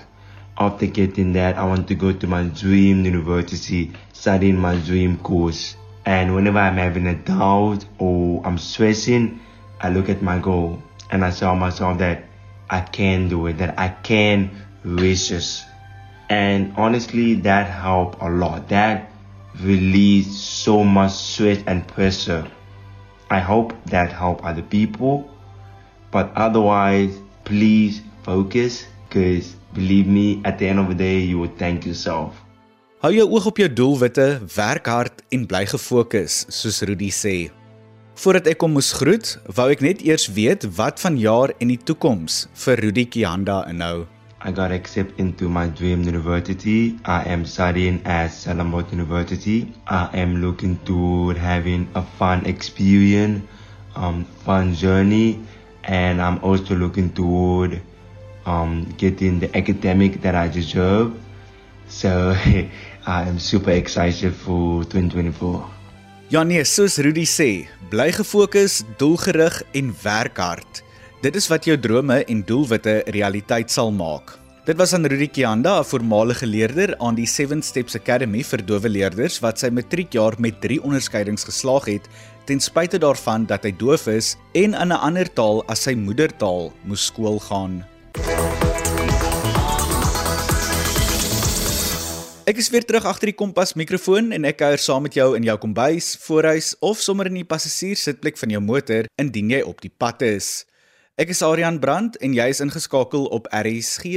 After 0.60 0.84
getting 0.84 1.32
that, 1.32 1.56
I 1.56 1.64
want 1.64 1.88
to 1.88 1.94
go 1.94 2.12
to 2.12 2.26
my 2.26 2.42
dream 2.42 3.06
university 3.06 3.92
studying 4.12 4.58
my 4.58 4.76
dream 4.76 5.16
course. 5.16 5.74
And 6.04 6.34
whenever 6.34 6.58
I'm 6.58 6.76
having 6.76 7.06
a 7.06 7.14
doubt 7.14 7.86
or 7.98 8.42
I'm 8.44 8.58
stressing, 8.58 9.40
I 9.80 9.88
look 9.88 10.10
at 10.10 10.20
my 10.20 10.38
goal 10.38 10.82
and 11.10 11.24
I 11.24 11.30
tell 11.30 11.56
myself 11.56 11.96
that 12.00 12.24
I 12.68 12.82
can 12.82 13.30
do 13.30 13.46
it, 13.46 13.56
that 13.56 13.78
I 13.78 13.88
can 13.88 14.50
reach 14.84 15.30
this. 15.30 15.64
And 16.28 16.74
honestly, 16.76 17.36
that 17.36 17.66
helped 17.70 18.20
a 18.20 18.28
lot. 18.28 18.68
That 18.68 19.10
released 19.62 20.62
so 20.62 20.84
much 20.84 21.12
stress 21.12 21.64
and 21.66 21.88
pressure. 21.88 22.46
I 23.30 23.40
hope 23.40 23.72
that 23.86 24.12
helped 24.12 24.44
other 24.44 24.60
people. 24.60 25.30
But 26.10 26.30
otherwise, 26.36 27.18
please 27.44 28.02
focus 28.24 28.84
because 29.08 29.56
believe 29.74 30.06
me, 30.06 30.40
at 30.44 30.58
the 30.58 30.68
end 30.68 30.78
of 30.78 30.88
the 30.88 30.94
day, 30.94 31.18
you 31.18 31.38
will 31.38 31.52
thank 31.58 31.84
yourself. 31.84 32.34
Hou 33.00 33.12
jou 33.14 33.24
oog 33.32 33.46
op 33.48 33.56
jou 33.56 33.68
doelwitte, 33.72 34.26
werk 34.54 34.86
hard 34.92 35.22
en 35.32 35.46
bly 35.48 35.62
gefokus, 35.70 36.42
soos 36.52 36.82
Rudy 36.84 37.08
sê. 37.08 37.48
Voordat 38.20 38.50
ek 38.52 38.60
hom 38.60 38.74
moes 38.76 38.90
groet, 38.92 39.30
wou 39.56 39.70
ek 39.72 39.80
net 39.80 40.02
eers 40.04 40.26
weet 40.36 40.66
wat 40.76 41.00
van 41.00 41.16
jaar 41.16 41.54
en 41.64 41.70
die 41.72 41.78
toekoms 41.80 42.42
vir 42.66 42.82
Rudy 42.84 43.06
Kianda 43.08 43.62
inhou. 43.70 44.04
I 44.44 44.52
got 44.52 44.72
accepted 44.72 45.18
into 45.20 45.48
my 45.48 45.66
dream 45.68 46.02
university. 46.02 46.98
I 47.04 47.24
am 47.28 47.44
studying 47.44 48.00
at 48.04 48.32
Stellenbosch 48.32 48.92
University. 48.92 49.72
I 49.86 50.08
am 50.12 50.40
looking 50.40 50.76
toward 50.84 51.36
having 51.36 51.88
a 51.94 52.02
fun 52.18 52.44
experience, 52.44 53.40
um, 53.96 54.24
fun 54.44 54.74
journey, 54.74 55.40
and 55.84 56.20
I'm 56.20 56.36
also 56.44 56.74
looking 56.74 57.12
toward 57.12 57.80
um, 58.50 58.86
getting 58.96 59.40
the 59.40 59.50
academic 59.56 60.20
that 60.22 60.34
I 60.34 60.48
deserve. 60.48 61.12
So 61.88 62.34
I 63.06 63.28
am 63.28 63.38
super 63.38 63.70
excited 63.70 64.34
for 64.34 64.84
2024. 64.84 65.64
Ja 66.30 66.44
nee, 66.46 66.62
soos 66.62 67.00
Rudy 67.02 67.24
sê, 67.26 67.66
bly 67.90 68.12
gefokus, 68.14 68.84
doelgerig 69.00 69.56
en 69.74 69.88
werk 70.04 70.38
hard. 70.38 70.84
Dit 71.24 71.34
is 71.36 71.48
wat 71.50 71.66
jou 71.66 71.74
drome 71.74 72.20
en 72.22 72.44
doelwitte 72.46 73.00
realiteit 73.10 73.72
sal 73.74 73.90
maak. 73.90 74.36
Dit 74.68 74.78
was 74.78 74.92
aan 74.94 75.08
Rudy 75.10 75.26
Kianda, 75.26 75.80
'n 75.80 75.84
voormalige 75.84 76.46
leerder 76.46 76.94
aan 76.98 77.14
die 77.14 77.26
Seven 77.26 77.62
Steps 77.62 77.96
Academy 77.96 78.44
vir 78.44 78.62
dowe 78.62 78.88
leerders 78.88 79.40
wat 79.40 79.58
sy 79.58 79.70
matriekjaar 79.70 80.38
met 80.38 80.60
3 80.60 80.82
onderskeidings 80.82 81.44
geslaag 81.44 81.84
het 81.84 82.08
ten 82.44 82.60
spyte 82.60 82.98
daarvan 82.98 83.46
dat 83.46 83.64
hy 83.64 83.72
doof 83.72 84.06
is 84.06 84.36
en 84.54 84.74
in 84.74 84.92
'n 84.92 85.02
ander 85.08 85.32
taal 85.32 85.64
as 85.66 85.82
sy 85.82 85.94
moedertaal 85.94 86.72
moes 86.84 87.06
skool 87.06 87.38
gaan. 87.38 87.84
Ek 92.50 92.58
is 92.58 92.66
weer 92.74 92.82
terug 92.82 93.04
agter 93.06 93.30
die 93.30 93.36
kompas 93.38 93.76
mikrofoon 93.78 94.32
en 94.34 94.46
ek 94.48 94.56
kuier 94.58 94.80
saam 94.82 95.04
met 95.06 95.14
jou 95.14 95.36
in 95.38 95.44
jou 95.46 95.54
kombuis, 95.62 96.16
voorhuis 96.24 96.72
of 96.82 96.98
sommer 96.98 97.28
in 97.30 97.36
die 97.38 97.46
passasierssitplek 97.46 98.40
van 98.40 98.50
jou 98.50 98.62
motor 98.64 99.06
indien 99.22 99.52
jy 99.54 99.60
op 99.62 99.78
die 99.84 99.92
pad 100.02 100.24
is. 100.26 100.48
Ek 101.14 101.30
is 101.30 101.44
Adrian 101.46 101.78
Brandt 101.78 102.18
en 102.18 102.34
jy 102.34 102.48
is 102.50 102.62
ingeskakel 102.64 103.28
op 103.30 103.46
RSG 103.54 104.16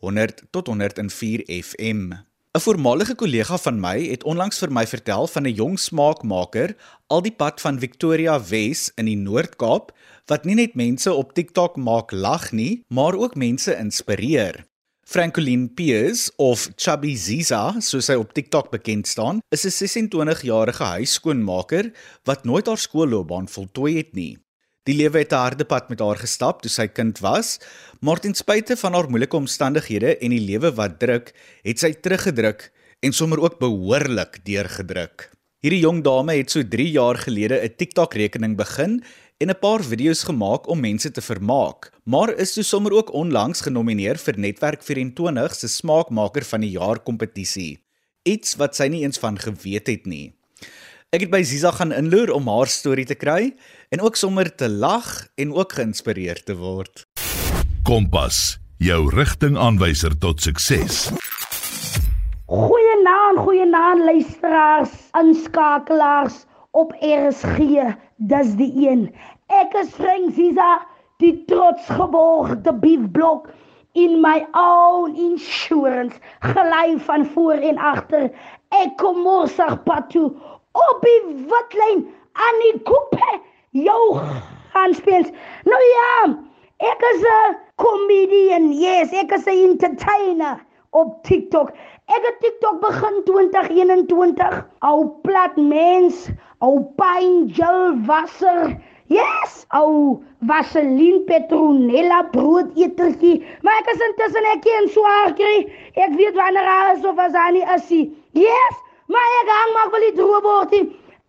100 0.00 0.46
tot 0.56 0.72
104 0.72 1.44
FM. 1.60 2.16
'n 2.56 2.64
Voormalige 2.64 3.20
kollega 3.20 3.60
van 3.60 3.76
my 3.84 3.98
het 4.08 4.24
onlangs 4.24 4.64
vir 4.64 4.72
my 4.72 4.88
vertel 4.88 5.28
van 5.28 5.44
'n 5.44 5.52
jong 5.52 5.76
smaakmaker 5.76 6.76
al 7.12 7.20
die 7.20 7.36
pad 7.36 7.60
van 7.60 7.78
Victoria 7.78 8.40
Wes 8.40 8.92
in 8.96 9.12
die 9.12 9.20
Noord-Kaap 9.28 9.92
wat 10.32 10.44
nie 10.48 10.56
net 10.56 10.72
mense 10.74 11.12
op 11.12 11.34
TikTok 11.34 11.76
maak 11.76 12.12
lag 12.12 12.52
nie, 12.52 12.84
maar 12.88 13.12
ook 13.12 13.36
mense 13.36 13.76
inspireer. 13.76 14.64
Francoline 15.04 15.68
Piers 15.68 16.30
of 16.40 16.70
Chubby 16.80 17.12
Ziza, 17.20 17.74
soos 17.84 18.06
sy 18.08 18.14
op 18.16 18.30
TikTok 18.32 18.70
bekend 18.72 19.06
staan, 19.06 19.42
is 19.52 19.66
'n 19.68 20.08
26-jarige 20.08 20.84
huisskoonmaker 20.84 21.92
wat 22.24 22.44
nooit 22.44 22.66
haar 22.66 22.80
skoolloopbaan 22.80 23.48
voltooi 23.48 23.96
het 23.96 24.14
nie. 24.14 24.38
Die 24.88 24.96
lewe 24.96 25.18
het 25.18 25.32
'n 25.32 25.44
harde 25.44 25.64
pad 25.64 25.88
met 25.88 26.00
haar 26.00 26.16
gestap 26.16 26.62
toe 26.62 26.70
sy 26.70 26.86
kind 26.86 27.18
was, 27.20 27.60
maar 28.00 28.20
ten 28.20 28.34
spyte 28.34 28.76
van 28.76 28.94
haar 28.94 29.08
moeilike 29.10 29.36
omstandighede 29.36 30.16
en 30.18 30.30
die 30.30 30.40
lewe 30.40 30.72
wat 30.72 30.98
druk, 30.98 31.34
het 31.62 31.78
sy 31.78 31.92
teruggedruk 31.92 32.72
en 33.00 33.12
sommer 33.12 33.40
ook 33.40 33.58
behoorlik 33.58 34.40
deurgedruk. 34.44 35.30
Hierdie 35.64 35.80
jong 35.80 36.02
dame 36.04 36.34
het 36.36 36.50
so 36.50 36.60
3 36.60 36.90
jaar 36.90 37.16
gelede 37.16 37.56
'n 37.60 37.76
TikTok-rekening 37.76 38.56
begin 38.56 39.02
en 39.44 39.50
'n 39.50 39.60
paar 39.60 39.82
video's 39.84 40.22
gemaak 40.24 40.68
om 40.68 40.80
mense 40.80 41.10
te 41.10 41.20
vermaak, 41.20 41.92
maar 42.04 42.32
is 42.34 42.52
toe 42.52 42.62
sommer 42.64 42.92
ook 42.92 43.12
onlangs 43.12 43.60
genomineer 43.60 44.16
vir 44.16 44.38
Netwerk 44.38 44.82
24 44.82 45.54
se 45.54 45.68
Smaakmaker 45.68 46.44
van 46.44 46.60
die 46.60 46.70
Jaar 46.70 46.98
kompetisie. 46.98 47.78
Iets 48.22 48.56
wat 48.56 48.76
sy 48.76 48.86
nie 48.88 49.02
eens 49.02 49.18
van 49.18 49.38
geweet 49.38 49.86
het 49.86 50.06
nie. 50.06 50.32
Ek 51.12 51.20
het 51.20 51.30
by 51.30 51.42
Ziza 51.42 51.70
gaan 51.70 51.92
inloer 51.92 52.32
om 52.32 52.48
haar 52.48 52.66
storie 52.66 53.04
te 53.04 53.14
kry 53.14 53.52
en 53.90 54.00
ook 54.00 54.16
sommer 54.16 54.54
te 54.54 54.68
lag 54.68 55.28
en 55.36 55.52
ook 55.52 55.72
geïnspireer 55.72 56.42
te 56.44 56.56
word. 56.56 57.04
Kompas, 57.82 58.58
jou 58.78 59.10
rigtingaanwyser 59.12 60.18
tot 60.18 60.40
sukses. 60.40 61.12
Goeienaand, 62.46 63.38
goeienaand 63.38 64.04
luisteraars, 64.04 64.90
inskakelaars 65.12 66.46
op 66.74 66.92
RSG. 67.00 67.58
Dis 68.16 68.54
die 68.58 68.72
een. 68.88 69.14
Ek 69.52 69.74
is 69.76 69.90
Frank 69.92 70.32
Ziza, 70.32 70.80
die 71.20 71.44
trotsgeborgde 71.44 72.72
beefblok 72.80 73.50
in 73.92 74.20
my 74.22 74.46
own 74.56 75.14
insurance, 75.16 76.16
gelei 76.40 76.98
van 76.98 77.26
voor 77.34 77.60
en 77.60 77.78
agter. 77.78 78.30
Ek 78.72 78.96
kom 78.96 79.20
morsig 79.22 79.76
pad 79.84 80.08
toe 80.10 80.30
op 80.72 81.04
die 81.04 81.20
witlyn 81.50 82.06
aan 82.32 82.62
die 82.62 82.78
koepe 82.88 83.40
jou 83.76 84.00
gaan 84.72 84.96
speel. 84.96 85.28
Nou 85.68 85.82
ja, 85.90 86.08
ek 86.90 87.04
is 87.12 87.22
'n 87.22 87.56
comedian. 87.76 88.72
Yes, 88.72 89.12
ek 89.12 89.32
is 89.32 89.46
'n 89.46 89.60
entertainer 89.70 90.64
op 90.90 91.22
TikTok. 91.22 91.70
Ek 92.06 92.22
het 92.24 92.40
TikTok 92.40 92.80
begin 92.80 93.22
2021. 93.24 94.66
Ou 94.80 95.08
plat 95.22 95.56
mens, 95.56 96.30
ou 96.58 96.80
pyn 96.96 97.52
gel 97.52 97.96
wasser. 98.06 98.80
Yes, 99.12 99.66
ou 99.76 100.22
vaseline 100.48 101.24
petronella 101.28 102.22
broodetertjie. 102.32 103.42
Maar 103.62 103.82
ek 103.82 103.90
is 103.92 104.04
intussen 104.08 104.48
ek 104.54 104.68
in 104.78 104.88
swaar 104.94 105.34
kry. 105.36 105.56
Ek 106.00 106.14
weet 106.16 106.38
wanneer 106.38 106.68
alles 106.78 107.04
of 107.04 107.20
as 107.20 107.36
aan 107.36 107.58
die 107.58 107.66
is. 107.76 107.90
Yes, 108.38 108.76
maar 109.12 109.34
ek 109.42 109.52
hang 109.52 109.72
maar 109.76 109.90
wel 109.92 110.06
die 110.08 110.14
droë 110.20 110.40
bordie. 110.46 110.84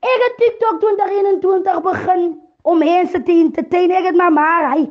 Ek 0.06 0.24
het 0.28 0.38
TikTok 0.44 0.80
2021 0.84 1.82
begin 1.90 2.28
om 2.64 2.80
mense 2.80 3.24
te 3.28 3.40
entertain. 3.44 3.92
Ek 3.92 4.08
het 4.12 4.20
maar 4.20 4.34
maar 4.34 4.70
hy 4.72 4.86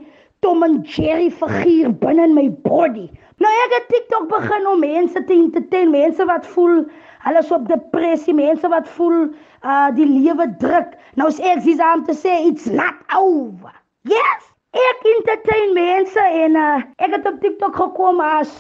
Tom 0.45 0.63
en 0.63 0.83
Jerry 0.85 1.31
figuur 1.33 1.95
binne 2.03 2.27
my 2.37 2.51
body. 2.67 3.07
Nou 3.41 3.53
ek 3.65 3.73
het 3.79 3.87
TikTok 3.89 4.29
begin 4.29 4.67
om 4.69 4.83
mense 4.85 5.25
te 5.25 5.33
entertain, 5.33 5.89
mense 5.91 6.27
wat 6.29 6.45
voel 6.53 6.83
hulle 7.25 7.41
is 7.41 7.53
op 7.53 7.69
depressie, 7.69 8.35
mense 8.37 8.69
wat 8.69 8.89
voel 8.97 9.29
uh 9.65 9.89
die 9.97 10.07
lewe 10.09 10.49
druk. 10.61 10.95
Nou 11.19 11.31
is 11.33 11.41
ek 11.41 11.63
sies 11.65 11.81
aan 11.81 12.05
te 12.05 12.17
sê 12.17 12.37
it's 12.49 12.67
not 12.69 13.01
over. 13.17 13.73
Yes, 14.09 14.49
ek 14.77 15.07
entertain 15.17 15.73
mense 15.77 16.27
en 16.45 16.59
uh 16.61 16.81
ek 17.01 17.17
het 17.19 17.29
op 17.31 17.41
TikTok 17.45 17.77
gekom 17.81 18.21
as 18.25 18.53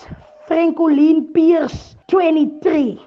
Francoline 0.49 1.26
Pierce 1.37 1.97
23. 2.12 3.00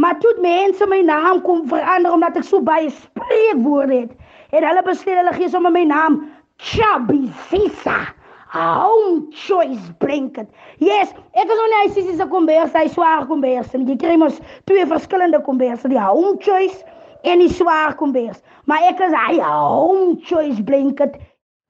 Maar 0.00 0.18
toe 0.18 0.34
mense 0.40 0.86
my 0.88 1.00
naam 1.04 1.42
kom 1.44 1.66
verander 1.68 2.14
omdat 2.14 2.38
ek 2.40 2.46
so 2.48 2.62
baie 2.64 2.90
spreekwoorde 2.94 4.04
het, 4.06 4.12
het 4.54 4.64
hulle 4.64 4.82
besluit 4.86 5.18
hulle 5.18 5.34
gee 5.36 5.50
sommer 5.52 5.74
my 5.74 5.84
naam 5.86 6.22
Chubby 6.56 7.28
Sisa. 7.48 7.98
Home 8.52 9.30
choice 9.30 9.92
blanket. 10.00 10.48
Yes, 10.82 11.12
ek 11.38 11.46
is 11.46 11.58
nou 11.60 11.66
nie 11.70 11.90
sies 11.94 12.16
se 12.18 12.26
kombers, 12.32 12.72
hy 12.74 12.88
swaar 12.90 13.28
kombers. 13.30 13.70
Jy 13.70 13.94
kry 14.00 14.16
mos 14.18 14.40
twee 14.66 14.86
verskillende 14.90 15.38
kombers, 15.46 15.84
die 15.86 16.00
home 16.00 16.34
choice 16.42 16.82
en 17.22 17.44
die 17.44 17.52
swaar 17.54 17.94
kombers. 18.00 18.40
Maar 18.66 18.88
ek 18.90 19.04
is 19.06 19.14
hy 19.14 19.38
home 19.44 20.18
choice 20.26 20.58
blanket. 20.66 21.14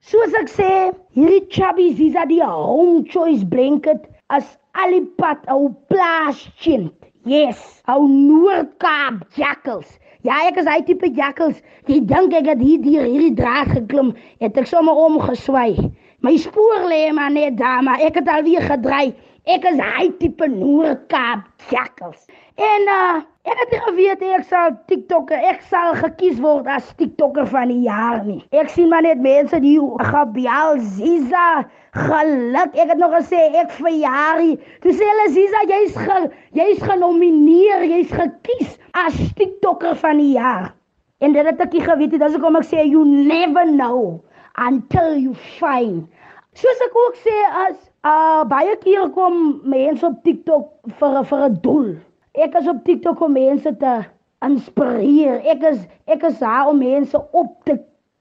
Soos 0.09 0.33
ek 0.33 0.49
sê, 0.49 0.71
hierdie 1.13 1.45
Chubby 1.53 1.91
Sisa 1.93 2.25
die 2.25 2.41
home 2.41 3.05
choice 3.05 3.45
blanket 3.45 4.09
as 4.33 4.57
alipad 4.73 5.45
ou 5.53 5.69
plaasjint. 5.93 6.95
Yes, 7.29 7.61
ou 7.85 8.07
Noord-Kaap 8.09 9.27
jackals. 9.37 9.99
Ja, 10.25 10.39
ek 10.49 10.57
is 10.61 10.69
hy 10.69 10.81
tipe 10.87 11.13
jackals. 11.13 11.61
Jy 11.85 12.01
dink 12.09 12.33
ek 12.37 12.49
het 12.55 12.61
hier 12.65 12.81
hier 12.81 13.05
hierdie 13.05 13.35
draad 13.37 13.69
geklim, 13.75 14.15
het 14.41 14.57
ek 14.57 14.69
sommer 14.69 14.97
omgeswy. 14.97 15.75
My 16.21 16.37
spoor 16.37 16.83
lê 16.85 17.09
maar 17.17 17.31
net 17.33 17.55
daar, 17.57 17.81
maar 17.83 18.01
ek 18.05 18.19
het 18.19 18.27
al 18.29 18.43
weer 18.45 18.61
gedraai. 18.61 19.13
Ek 19.49 19.63
is 19.65 19.79
hy 19.81 20.03
tipe 20.19 20.45
Noord-Kaap 20.53 21.47
jackals. 21.71 22.27
En 22.61 22.85
uh 22.93 23.23
ek 23.41 23.57
het 23.57 23.71
nie 23.73 23.79
geweet 23.87 24.21
ek 24.37 24.43
sal 24.51 24.75
TikToker, 24.85 25.41
ek 25.49 25.63
sal 25.65 25.95
gekies 25.97 26.37
word 26.43 26.69
as 26.69 26.91
TikToker 26.99 27.49
van 27.49 27.73
die 27.73 27.79
jaar 27.87 28.21
nie. 28.21 28.37
Ek 28.53 28.69
sien 28.69 28.91
maar 28.93 29.01
net 29.01 29.17
mense 29.25 29.57
die 29.65 29.79
Gabriel 30.11 30.77
Ziza 30.93 31.65
geluk. 31.97 32.77
Ek 32.77 32.93
het 32.93 33.01
nog 33.01 33.17
gesê 33.17 33.47
ek 33.63 33.73
verjaar. 33.81 34.45
Toe 34.85 34.93
sê 34.93 35.09
hulle 35.09 35.27
Ziza, 35.33 35.65
jy's 35.73 35.97
ge, 36.05 36.19
jy's 36.53 36.85
genomineer, 36.85 37.89
jy's 37.95 38.13
gekies 38.13 38.77
as 38.93 39.17
TikToker 39.41 39.97
van 40.05 40.21
die 40.21 40.35
jaar. 40.37 40.69
En 41.25 41.33
dit 41.33 41.49
het 41.49 41.65
ek 41.65 41.73
nie 41.73 41.87
geweet 41.89 42.13
nie. 42.13 42.21
Dis 42.21 42.37
hoekom 42.37 42.61
ek 42.61 42.69
sê 42.69 42.85
you 42.85 43.09
never 43.09 43.65
know 43.65 44.21
until 44.57 45.17
you 45.17 45.33
find. 45.59 46.07
Soos 46.53 46.81
ek 46.83 46.95
ook 46.95 47.19
sê 47.23 47.35
as 47.65 47.77
uh 48.07 48.43
baie 48.49 48.75
keer 48.81 49.09
kom 49.15 49.61
mense 49.63 50.05
op 50.05 50.17
TikTok 50.23 50.95
vir 50.99 51.21
vir 51.29 51.45
'n 51.49 51.59
doel. 51.63 51.91
Ek 52.33 52.55
is 52.59 52.67
op 52.67 52.83
TikTok 52.85 53.21
om 53.21 53.33
mense 53.33 53.71
te 53.77 53.93
inspireer. 54.45 55.41
Ek 55.45 55.63
is 55.71 55.79
ek 56.07 56.23
is 56.23 56.39
daar 56.39 56.69
om 56.69 56.81
mense 56.81 57.17
op 57.31 57.55
te 57.65 57.77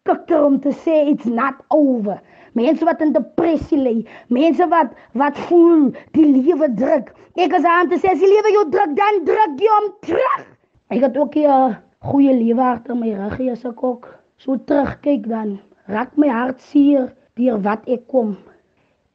kikker 0.09 0.45
om 0.45 0.61
te 0.61 0.73
sê 0.85 1.09
it's 1.13 1.25
not 1.25 1.55
over. 1.69 2.21
Mense 2.53 2.85
wat 2.85 3.01
in 3.01 3.13
depressie 3.13 3.79
lê, 3.79 3.95
mense 4.29 4.67
wat 4.69 4.95
wat 5.13 5.39
voel 5.49 5.91
die 6.17 6.27
lewe 6.27 6.69
druk. 6.75 7.13
Ek 7.39 7.53
is 7.57 7.65
aan 7.65 7.89
te 7.89 7.99
sê 7.99 8.11
as 8.13 8.23
die 8.23 8.31
lewe 8.31 8.53
jou 8.53 8.65
druk, 8.71 8.97
dan 8.99 9.23
druk 9.25 9.61
jy 9.63 9.71
hom 9.77 9.93
terug. 10.07 10.47
Ek 10.91 11.03
het 11.03 11.17
ook 11.17 11.37
'n 11.37 11.77
goeie 12.01 12.33
lewe 12.33 12.63
agter 12.63 12.97
my 12.97 13.13
rug 13.15 13.37
hier 13.37 13.53
as 13.53 13.65
ek 13.65 13.83
ook 13.85 14.07
so 14.37 14.57
terugkyk 14.57 15.29
dan 15.29 15.59
raak 15.91 16.17
my 16.17 16.29
hart 16.31 16.61
seer 16.71 17.11
deur 17.39 17.61
wat 17.65 17.87
ek 17.91 18.07
kom. 18.11 18.37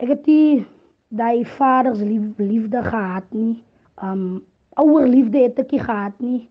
Ek 0.01 0.11
het 0.11 0.25
die 0.27 0.65
daai 1.15 1.45
vaders 1.57 2.01
lief, 2.03 2.33
liefde 2.41 2.83
gehad 2.83 3.27
nie. 3.35 3.63
Um 4.03 4.43
ouer 4.81 5.07
liefde 5.07 5.45
het 5.45 5.59
ek 5.61 5.71
gehad 5.71 6.19
nie. 6.19 6.49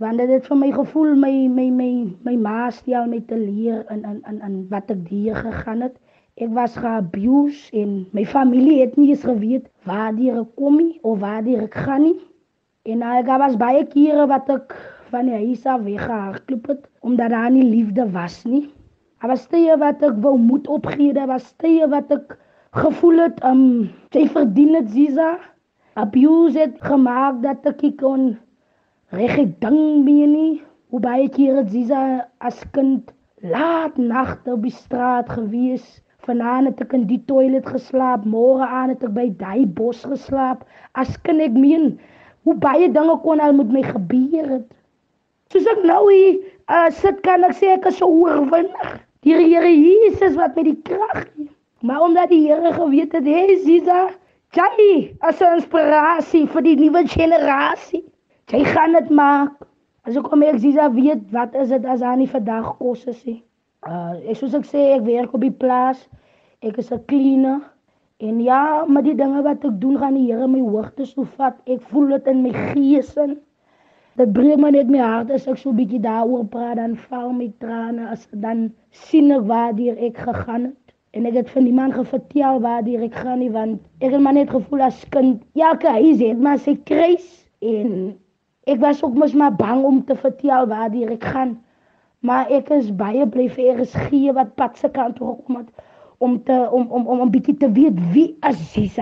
Want 0.00 0.22
dit 0.22 0.30
het 0.32 0.46
vir 0.48 0.56
my 0.56 0.70
gevoel 0.72 1.16
my 1.18 1.32
my 1.52 1.66
my 1.70 1.90
my 2.24 2.36
ma 2.36 2.70
stel 2.72 3.08
my 3.10 3.20
te 3.28 3.36
leer 3.36 3.82
in 3.90 4.04
in 4.04 4.22
in 4.30 4.40
in 4.46 4.54
wat 4.70 4.90
ek 4.94 5.02
deur 5.08 5.42
gegaan 5.42 5.82
het. 5.88 5.98
Ek 6.40 6.54
was 6.56 6.78
geabuse 6.78 7.68
en 7.76 8.06
my 8.16 8.24
familie 8.24 8.80
het 8.80 8.96
nie 8.96 9.10
eens 9.10 9.26
geweet 9.26 9.66
waar 9.84 10.14
die 10.16 10.30
ek 10.32 10.54
kom 10.56 10.78
nie 10.78 10.98
of 11.02 11.20
waar 11.20 11.42
die 11.44 11.58
ek 11.60 11.74
gaan 11.74 12.06
nie. 12.06 12.18
En 12.88 13.02
ek 13.04 13.28
was 13.42 13.58
baie 13.60 13.84
kere 13.90 14.24
wat 14.30 14.48
ek 14.48 14.72
van 15.10 15.28
die 15.28 15.36
huis 15.36 15.66
af 15.66 15.82
weggehardloop 15.84 16.70
het 16.70 16.86
omdat 17.04 17.34
daar 17.34 17.50
nie 17.50 17.66
liefde 17.66 18.06
was 18.14 18.44
nie. 18.44 18.70
Daar 19.20 19.34
was 19.34 19.42
tye 19.52 19.74
wat 19.76 20.00
ek 20.00 20.14
wou 20.24 20.38
moed 20.40 20.68
opgee, 20.72 21.12
daar 21.12 21.28
was 21.28 21.50
tye 21.60 21.84
wat 21.92 22.08
ek 22.14 22.38
gevoel 22.72 23.18
het 23.26 23.40
um 23.44 23.64
sy 24.14 24.22
verdien 24.32 24.72
dit 24.78 24.86
Ziza. 24.94 25.34
Abuse 26.00 26.56
het 26.56 26.78
gemaak 26.80 27.42
dat 27.42 27.66
ek 27.68 27.82
kon 28.00 28.30
reg 29.12 29.34
ding 29.60 30.06
meer 30.06 30.30
nie. 30.30 30.62
Hoe 30.88 31.00
baie 31.04 31.26
keer 31.34 31.58
het 31.60 31.68
Ziza 31.68 32.00
as 32.40 32.62
kind 32.72 33.12
laat 33.44 33.98
nagte 34.00 34.54
op 34.54 34.64
die 34.64 34.72
straat 34.72 35.28
gewees. 35.28 35.84
Vanaand 36.24 36.72
het 36.72 36.80
ek 36.86 36.96
in 36.96 37.04
die 37.12 37.20
toilet 37.28 37.68
geslaap, 37.68 38.24
môre 38.24 38.64
aan 38.64 38.94
het 38.94 39.04
ek 39.04 39.12
by 39.20 39.26
daai 39.36 39.68
bos 39.68 40.00
geslaap. 40.08 40.64
As 40.96 41.12
kind 41.28 41.44
ek 41.44 41.60
meen, 41.60 41.98
hoe 42.48 42.56
baie 42.56 42.88
dinge 42.88 43.20
kon 43.20 43.44
al 43.44 43.52
met 43.60 43.68
my 43.76 43.84
gebeur 43.84 44.48
het. 44.56 44.72
Soos 45.52 45.68
ek 45.76 45.84
nou 45.84 46.06
hier 46.08 46.40
uh, 46.72 46.88
sit 46.88 47.20
kan 47.28 47.44
ek 47.44 47.60
sê 47.60 47.76
ek 47.76 47.92
is 47.92 48.00
so 48.00 48.08
oorwinnig. 48.08 48.96
Die 49.26 49.34
Here 49.36 49.68
Jesus 49.68 50.36
wat 50.36 50.54
met 50.56 50.64
die 50.64 50.78
krag 50.82 51.26
gee. 51.28 51.50
Maar 51.84 52.02
omdat 52.06 52.28
die 52.32 52.46
Here 52.46 52.72
geweet 52.72 53.12
het, 53.12 53.24
hey 53.24 53.56
Sisa, 53.64 54.10
jy 54.56 55.16
as 55.20 55.40
'n 55.40 55.58
inspirasie 55.60 56.46
vir 56.46 56.62
die 56.62 56.76
nuwe 56.76 57.02
generasie. 57.08 58.04
Jy 58.52 58.64
gaan 58.64 58.92
dit 58.96 59.10
maak. 59.10 59.52
As 60.08 60.16
ek 60.16 60.24
kom 60.24 60.42
ek 60.42 60.58
Sisa 60.58 60.88
weet 60.92 61.28
wat 61.32 61.54
is 61.54 61.68
dit 61.68 61.84
as 61.84 62.02
aan 62.02 62.24
die 62.24 62.30
vandag 62.32 62.76
kos 62.78 63.04
is 63.06 63.20
nie. 63.24 63.42
Uh 63.86 64.16
ek 64.24 64.36
soos 64.36 64.54
ek 64.54 64.64
sê 64.64 64.86
ek 64.96 65.04
werk 65.04 65.34
op 65.34 65.44
die 65.44 65.52
plaas. 65.52 66.08
Ek 66.62 66.78
is 66.78 66.90
'n 66.92 67.04
cleaner. 67.06 67.60
En 68.20 68.40
ja, 68.40 68.84
met 68.88 69.04
die 69.04 69.14
dinge 69.16 69.42
wat 69.42 69.64
ek 69.64 69.80
doen 69.80 69.98
gaan 69.98 70.14
die 70.14 70.32
Here 70.32 70.48
my 70.48 70.60
hoogtes 70.60 71.14
toe 71.14 71.26
vat. 71.36 71.56
Ek 71.66 71.80
voel 71.92 72.08
dit 72.16 72.26
in 72.26 72.42
my 72.42 72.52
gees 72.72 73.16
en 73.16 73.38
Dit 74.18 74.32
breek 74.34 74.58
my 74.58 74.70
net 74.74 74.88
my 74.90 74.98
hart 74.98 75.30
as 75.30 75.46
ek 75.46 75.58
so 75.60 75.72
bietjie 75.76 76.00
daaroor 76.02 76.46
praat 76.50 76.78
dan 76.80 76.96
val 77.08 77.30
my 77.36 77.46
trane 77.62 78.08
as 78.10 78.26
dan 78.44 78.72
sien 78.90 79.30
ek 79.36 79.44
waar 79.46 79.78
ek 79.78 80.18
gegaan 80.18 80.64
het. 80.70 80.94
En 81.14 81.26
ek 81.26 81.34
het 81.38 81.50
vir 81.50 81.62
niemand 81.62 81.94
gevertel 81.94 82.60
waar 82.60 82.86
ek 82.86 83.14
gaan 83.14 83.38
nie 83.38 83.50
want 83.50 83.80
ek 84.00 84.10
het 84.10 84.20
maar 84.20 84.34
net 84.34 84.50
gevoel 84.50 84.82
as 84.82 85.04
kind 85.14 85.42
elke 85.54 85.88
huis 85.88 86.18
het 86.18 86.38
maar 86.38 86.58
sy 86.58 86.74
kruis 86.90 87.46
en 87.62 88.16
ek 88.66 88.82
was 88.82 89.02
ook 89.02 89.14
mos 89.14 89.34
maar 89.34 89.54
bang 89.54 89.84
om 89.84 90.04
te 90.04 90.16
vertel 90.16 90.66
waar 90.66 90.90
ek 90.90 91.24
gaan. 91.24 91.58
Maar 92.20 92.50
ek 92.50 92.70
is 92.70 92.90
baie 92.90 93.26
bly 93.26 93.48
vir 93.48 93.74
er 93.74 93.80
is 93.86 93.94
gee 94.10 94.32
wat 94.32 94.54
pad 94.56 94.76
se 94.76 94.90
kant 94.90 95.16
toe 95.16 95.36
gekom 95.36 95.62
het 95.62 95.70
om 96.18 96.42
te 96.44 96.68
om 96.70 96.90
om 96.90 97.06
om 97.06 97.22
'n 97.22 97.30
bietjie 97.30 97.56
te 97.56 97.72
weet 97.72 97.98
wie 98.12 98.36
is. 98.42 99.00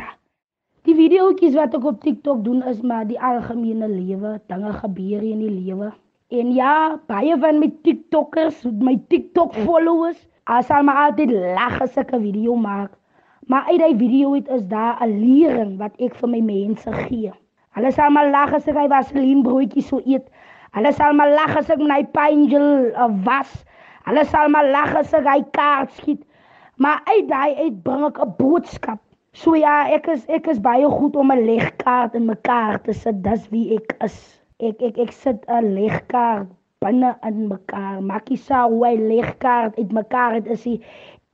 Die 0.88 0.94
videoetjies 0.96 1.52
wat 1.52 1.74
ek 1.76 1.82
op 1.84 1.98
TikTok 2.00 2.38
doen 2.46 2.62
is 2.70 2.78
maar 2.80 3.02
die 3.04 3.18
algemene 3.20 3.84
lewe, 3.90 4.30
dinge 4.48 4.70
gebeur 4.72 5.24
in 5.30 5.42
die 5.42 5.50
lewe. 5.52 5.90
En 6.32 6.52
ja, 6.56 6.70
baie 7.12 7.34
van 7.42 7.58
my 7.60 7.66
TikTokers, 7.84 8.62
my 8.80 8.94
TikTok 9.12 9.52
followers, 9.66 10.22
asal 10.48 10.86
maar 10.88 11.02
altyd 11.02 11.34
lag 11.58 11.74
as 11.84 11.98
ek 12.00 12.14
'n 12.16 12.22
video 12.22 12.54
maak. 12.56 12.94
Maar 13.52 13.68
uit 13.68 13.82
daai 13.82 13.98
video 14.00 14.32
het 14.32 14.48
is 14.48 14.64
daar 14.70 14.96
'n 15.04 15.12
lering 15.20 15.76
wat 15.76 15.92
ek 16.00 16.14
vir 16.14 16.28
my 16.28 16.40
mense 16.40 16.92
gee. 16.92 17.32
Hulle 17.76 17.90
sal 17.92 18.08
maar 18.10 18.30
lag 18.30 18.54
as 18.54 18.68
ek 18.68 18.80
hy 18.80 18.88
vaseline 18.88 19.42
broodjies 19.42 19.88
so 19.88 20.00
eet. 20.06 20.24
Hulle 20.72 20.92
sal 20.92 21.12
maar 21.12 21.34
lag 21.34 21.56
as 21.56 21.68
ek 21.68 21.84
my 21.84 22.04
pangel 22.04 22.96
uh, 22.96 23.12
was. 23.28 23.64
Hulle 24.08 24.24
sal 24.24 24.48
maar 24.48 24.70
lag 24.70 24.96
as 24.96 25.12
ek 25.12 25.28
hy 25.28 25.44
kaart 25.52 25.92
skiet. 25.92 26.24
Maar 26.76 27.02
uit 27.04 27.28
daai 27.28 27.54
uit 27.56 27.82
bring 27.82 28.06
ek 28.06 28.24
'n 28.24 28.34
boodskap. 28.38 29.00
So 29.36 29.54
ja, 29.54 29.84
ek 29.92 30.08
is 30.08 30.24
ek 30.32 30.46
is 30.48 30.60
baie 30.64 30.88
goed 30.88 31.16
om 31.16 31.32
'n 31.32 31.44
legkaart 31.44 32.14
in 32.14 32.24
mekaar 32.26 32.80
te 32.82 32.92
sit. 32.92 33.22
Dis 33.22 33.48
wie 33.52 33.76
ek 33.76 33.92
is. 34.06 34.16
Ek 34.60 34.80
ek 34.82 34.98
ek 35.04 35.12
sit 35.12 35.44
'n 35.48 35.74
legkaart 35.74 36.48
binne 36.80 37.12
in 37.28 37.48
mekaar. 37.48 38.00
Maak 38.00 38.30
nie 38.30 38.40
saak 38.40 38.70
hoe 38.70 38.88
'n 38.88 39.08
legkaart 39.08 39.76
uit 39.78 39.92
mekaar 39.92 40.34
het 40.34 40.46
is. 40.46 40.64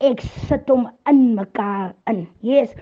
Ek 0.01 0.21
sit 0.21 0.69
hom 0.69 0.91
in 1.07 1.35
mekaar 1.35 1.95
in. 2.11 2.27
Yes. 2.43 2.75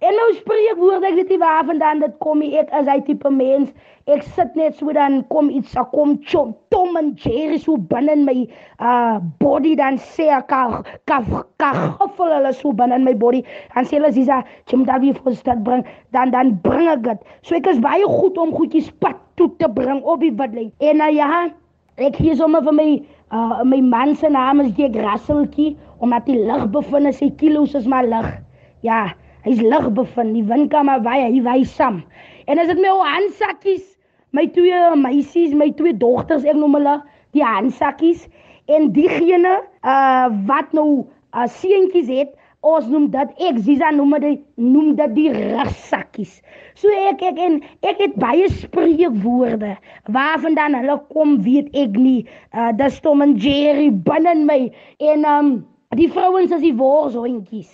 En 0.00 0.14
nou 0.16 0.30
spreek 0.32 0.78
woorde, 0.80 1.10
ek 1.10 1.16
weet 1.18 1.32
nie 1.34 1.38
waar 1.42 1.64
vandaan 1.68 1.98
dit 2.00 2.12
kom 2.24 2.38
nie. 2.40 2.54
Ek 2.56 2.70
is 2.78 2.86
hy 2.88 2.96
tipe 3.04 3.28
mens. 3.34 3.68
Ek 4.08 4.22
sit 4.32 4.54
net 4.56 4.78
so 4.78 4.94
dan 4.96 5.18
kom 5.28 5.50
iets, 5.52 5.74
ek 5.76 5.90
kom 5.92 6.14
chom, 6.24 6.54
Tom 6.72 6.96
en 6.96 7.10
Jerry 7.20 7.58
so 7.60 7.76
binne 7.90 8.14
in 8.16 8.24
my 8.24 8.36
uh 8.80 9.18
body 9.42 9.74
dan 9.76 9.98
sê 10.14 10.30
ek 10.38 10.48
ka 10.48 10.62
ka 11.60 11.70
hoffel 12.00 12.32
hulle 12.32 12.54
so 12.56 12.72
binne 12.72 12.96
in 12.96 13.04
my 13.04 13.12
body. 13.12 13.44
Dan 13.74 13.84
sê 13.84 13.98
hulle 13.98 14.12
sies, 14.16 14.32
"Jy 14.72 14.80
moet 14.80 14.88
daar 14.88 15.04
weer 15.04 15.20
vir 15.20 15.36
stad 15.36 15.62
bring." 15.68 15.84
Dan 16.16 16.32
dan 16.32 16.56
bring 16.64 16.88
ek 16.88 17.02
dit. 17.02 17.18
So 17.42 17.54
ek 17.60 17.66
is 17.66 17.84
baie 17.84 18.08
goed 18.08 18.38
om 18.38 18.56
goedjies 18.56 18.90
pad 19.04 19.20
toe 19.36 19.52
te 19.58 19.68
bring 19.68 20.02
op 20.02 20.20
die 20.20 20.32
wadlyn. 20.32 20.72
En 20.80 20.96
nou 20.96 21.12
ja, 21.12 21.50
ek 21.98 22.16
hier 22.16 22.36
sommer 22.36 22.62
vir 22.62 22.72
my 22.72 22.90
uh 23.32 23.64
my 23.64 23.80
man 23.80 24.16
se 24.16 24.28
naam 24.28 24.60
is 24.60 24.72
Dick 24.72 24.96
Russellkie 24.96 25.76
omdat 26.00 26.26
hy 26.26 26.40
lig 26.40 26.70
bevind 26.72 27.14
sy 27.14 27.28
kilos 27.36 27.74
is 27.74 27.86
maar 27.86 28.06
lig. 28.06 28.38
Ja, 28.80 29.12
Hy's 29.44 29.60
lig 29.64 29.86
bevind, 29.96 30.34
die 30.36 30.44
wind 30.44 30.70
kom 30.72 30.90
maar 30.90 31.00
baie, 31.04 31.28
hy 31.30 31.40
wys 31.46 31.72
saam. 31.76 32.02
En 32.50 32.60
as 32.60 32.68
dit 32.68 32.80
my 32.82 32.90
ou 32.92 33.04
handsakkies, 33.06 33.86
my 34.36 34.46
twee 34.54 34.80
meisies, 35.00 35.54
my 35.56 35.70
twee 35.78 35.96
dogters, 35.96 36.44
ek 36.44 36.58
noem 36.58 36.76
hulle 36.78 36.98
die 37.36 37.44
handsakkies 37.46 38.26
en 38.70 38.90
diegene 38.94 39.56
uh 39.86 40.28
wat 40.46 40.74
nou 40.76 40.88
uh, 41.00 41.46
seentjies 41.60 42.10
het, 42.10 42.36
ons 42.60 42.86
noem 42.92 43.08
dit 43.14 43.44
ek 43.48 43.58
Ziza 43.64 43.90
noem 43.96 44.18
dit 44.20 44.42
noem 44.60 44.92
dit 44.98 45.14
die 45.16 45.30
rugsakkies. 45.32 46.36
So 46.76 46.92
ek 47.08 47.24
ek 47.30 47.40
en 47.40 47.60
ek 47.86 48.02
het 48.04 48.18
baie 48.20 48.48
spreekwoorde 48.52 49.76
waarvandaan 50.12 50.76
hulle 50.82 50.98
kom 51.14 51.38
weet 51.46 51.72
ek 51.72 51.96
nie. 51.96 52.26
Uh 52.52 52.70
dis 52.76 53.00
Tom 53.00 53.24
en 53.24 53.36
Jerry 53.40 53.88
binne 53.90 54.36
my 54.44 54.60
en 55.12 55.28
um 55.34 55.52
die 55.96 56.10
vrouens 56.12 56.52
is 56.52 56.62
die 56.62 56.76
worshondjies. 56.76 57.70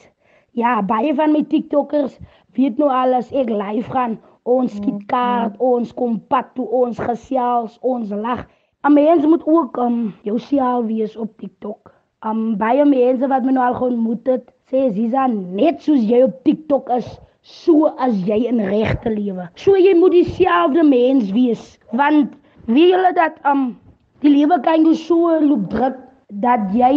Ja, 0.57 0.79
baie 0.81 1.12
van 1.14 1.35
my 1.37 1.42
TikTokers 1.45 2.14
weet 2.57 2.79
nou 2.81 2.88
al 2.88 3.12
as 3.19 3.29
ek 3.37 3.51
live 3.53 3.90
gaan, 3.92 4.14
ons 4.49 4.73
skiet 4.79 5.03
kaart, 5.11 5.59
ons 5.61 5.90
kom 5.99 6.14
pad 6.33 6.49
toe, 6.57 6.64
ons 6.79 6.97
gesels, 6.97 7.75
ons 7.85 8.14
lag. 8.16 8.47
Mense 8.88 9.29
moet 9.29 9.45
ook 9.45 9.77
um 9.83 9.99
jou 10.25 10.38
sosiaal 10.38 10.87
wees 10.88 11.16
op 11.21 11.35
TikTok. 11.42 11.92
Um 12.25 12.55
baie 12.57 12.87
mense 12.88 13.29
wat 13.29 13.45
my 13.45 13.53
nou 13.53 13.66
al 13.66 13.77
ontmoet 13.90 14.33
het, 14.33 14.49
sê 14.73 14.87
Ziza 14.97 15.27
net 15.29 15.85
soos 15.85 16.01
jy 16.09 16.23
op 16.25 16.40
TikTok 16.49 16.88
is, 16.97 17.12
so 17.45 17.92
as 18.01 18.16
jy 18.25 18.47
in 18.49 18.64
regte 18.64 19.12
lewe. 19.12 19.51
So 19.61 19.77
jy 19.77 19.92
moet 20.01 20.16
dieselfde 20.16 20.87
mens 20.88 21.29
wees, 21.37 21.75
want 21.92 22.33
wie 22.71 22.88
hulle 22.95 23.12
dat 23.19 23.37
um 23.45 23.75
die 24.25 24.33
lewe 24.38 24.62
kan 24.64 24.88
jy 24.88 24.97
so 25.05 25.37
loop 25.45 25.69
druk 25.75 26.01
dat 26.47 26.73
jy 26.73 26.95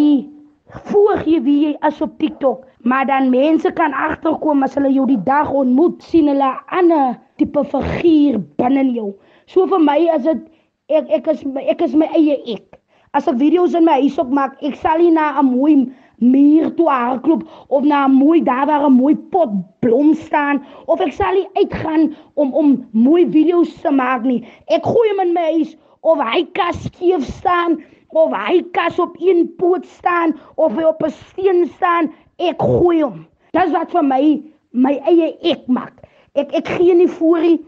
voorgee 0.70 1.42
wie 1.42 1.58
jy 1.66 1.74
is 1.88 2.02
op 2.02 2.18
TikTok, 2.22 2.66
maar 2.86 3.06
dan 3.06 3.30
mense 3.34 3.72
kan 3.74 3.94
agterkom 3.94 4.64
as 4.64 4.76
hulle 4.78 4.92
jou 4.94 5.06
die 5.10 5.22
dag 5.26 5.50
ontmoet, 5.52 6.04
sien 6.04 6.28
hulle 6.30 6.52
'n 6.52 6.64
ander 6.80 7.18
tipe 7.38 7.64
figuur 7.72 8.40
binne 8.58 8.84
jou. 8.94 9.14
So 9.48 9.66
vir 9.68 9.80
my 9.80 9.98
is 10.16 10.24
dit 10.24 10.42
ek 10.90 11.10
ek 11.10 11.28
is 11.28 11.44
ek 11.70 11.82
is 11.82 11.96
my 11.96 12.06
eie 12.14 12.38
ek. 12.56 12.80
As 13.14 13.28
ek 13.28 13.36
video's 13.36 13.74
in 13.74 13.86
my 13.86 14.02
huis 14.02 14.20
op 14.20 14.30
maak, 14.30 14.62
ek 14.62 14.76
sal 14.76 14.98
nie 14.98 15.12
na 15.12 15.40
'n 15.40 15.46
mooi 15.46 15.90
muur 16.22 16.76
toe 16.76 16.90
hardloop 16.90 17.44
of 17.70 17.84
na 17.84 18.06
'n 18.06 18.12
mooi 18.12 18.42
daar 18.44 18.68
waar 18.68 18.86
'n 18.86 18.94
mooi 18.94 19.16
pot 19.16 19.50
blom 19.82 20.14
staan 20.14 20.64
of 20.86 21.02
ek 21.02 21.14
sal 21.14 21.34
nie 21.34 21.48
uitgaan 21.56 22.16
om 22.36 22.54
om 22.54 22.86
mooi 22.92 23.26
video's 23.26 23.74
te 23.82 23.92
maak 23.92 24.24
nie. 24.24 24.46
Ek 24.68 24.84
gooi 24.84 25.10
hom 25.10 25.20
in 25.20 25.34
my 25.34 25.52
huis 25.54 25.78
of 26.02 26.20
hy 26.20 26.44
kan 26.54 26.74
skief 26.74 27.26
staan 27.26 27.82
of 28.14 28.34
hy 28.34 28.62
kas 28.74 29.00
op 29.00 29.16
een 29.20 29.48
poot 29.58 29.86
staan 29.86 30.34
of 30.56 30.76
hy 30.76 30.84
op 30.84 31.04
'n 31.04 31.10
steen 31.10 31.66
staan, 31.76 32.12
ek 32.38 32.62
gooi 32.62 33.02
hom. 33.04 33.28
Dis 33.54 33.72
wat 33.72 33.92
vir 33.92 34.04
my 34.04 34.44
my 34.72 34.94
eie 35.06 35.38
ek 35.42 35.68
maak. 35.68 36.06
Ek 36.36 36.54
ek 36.54 36.68
gee 36.68 36.94
nie 36.94 37.08
voor 37.08 37.40
nie. 37.40 37.60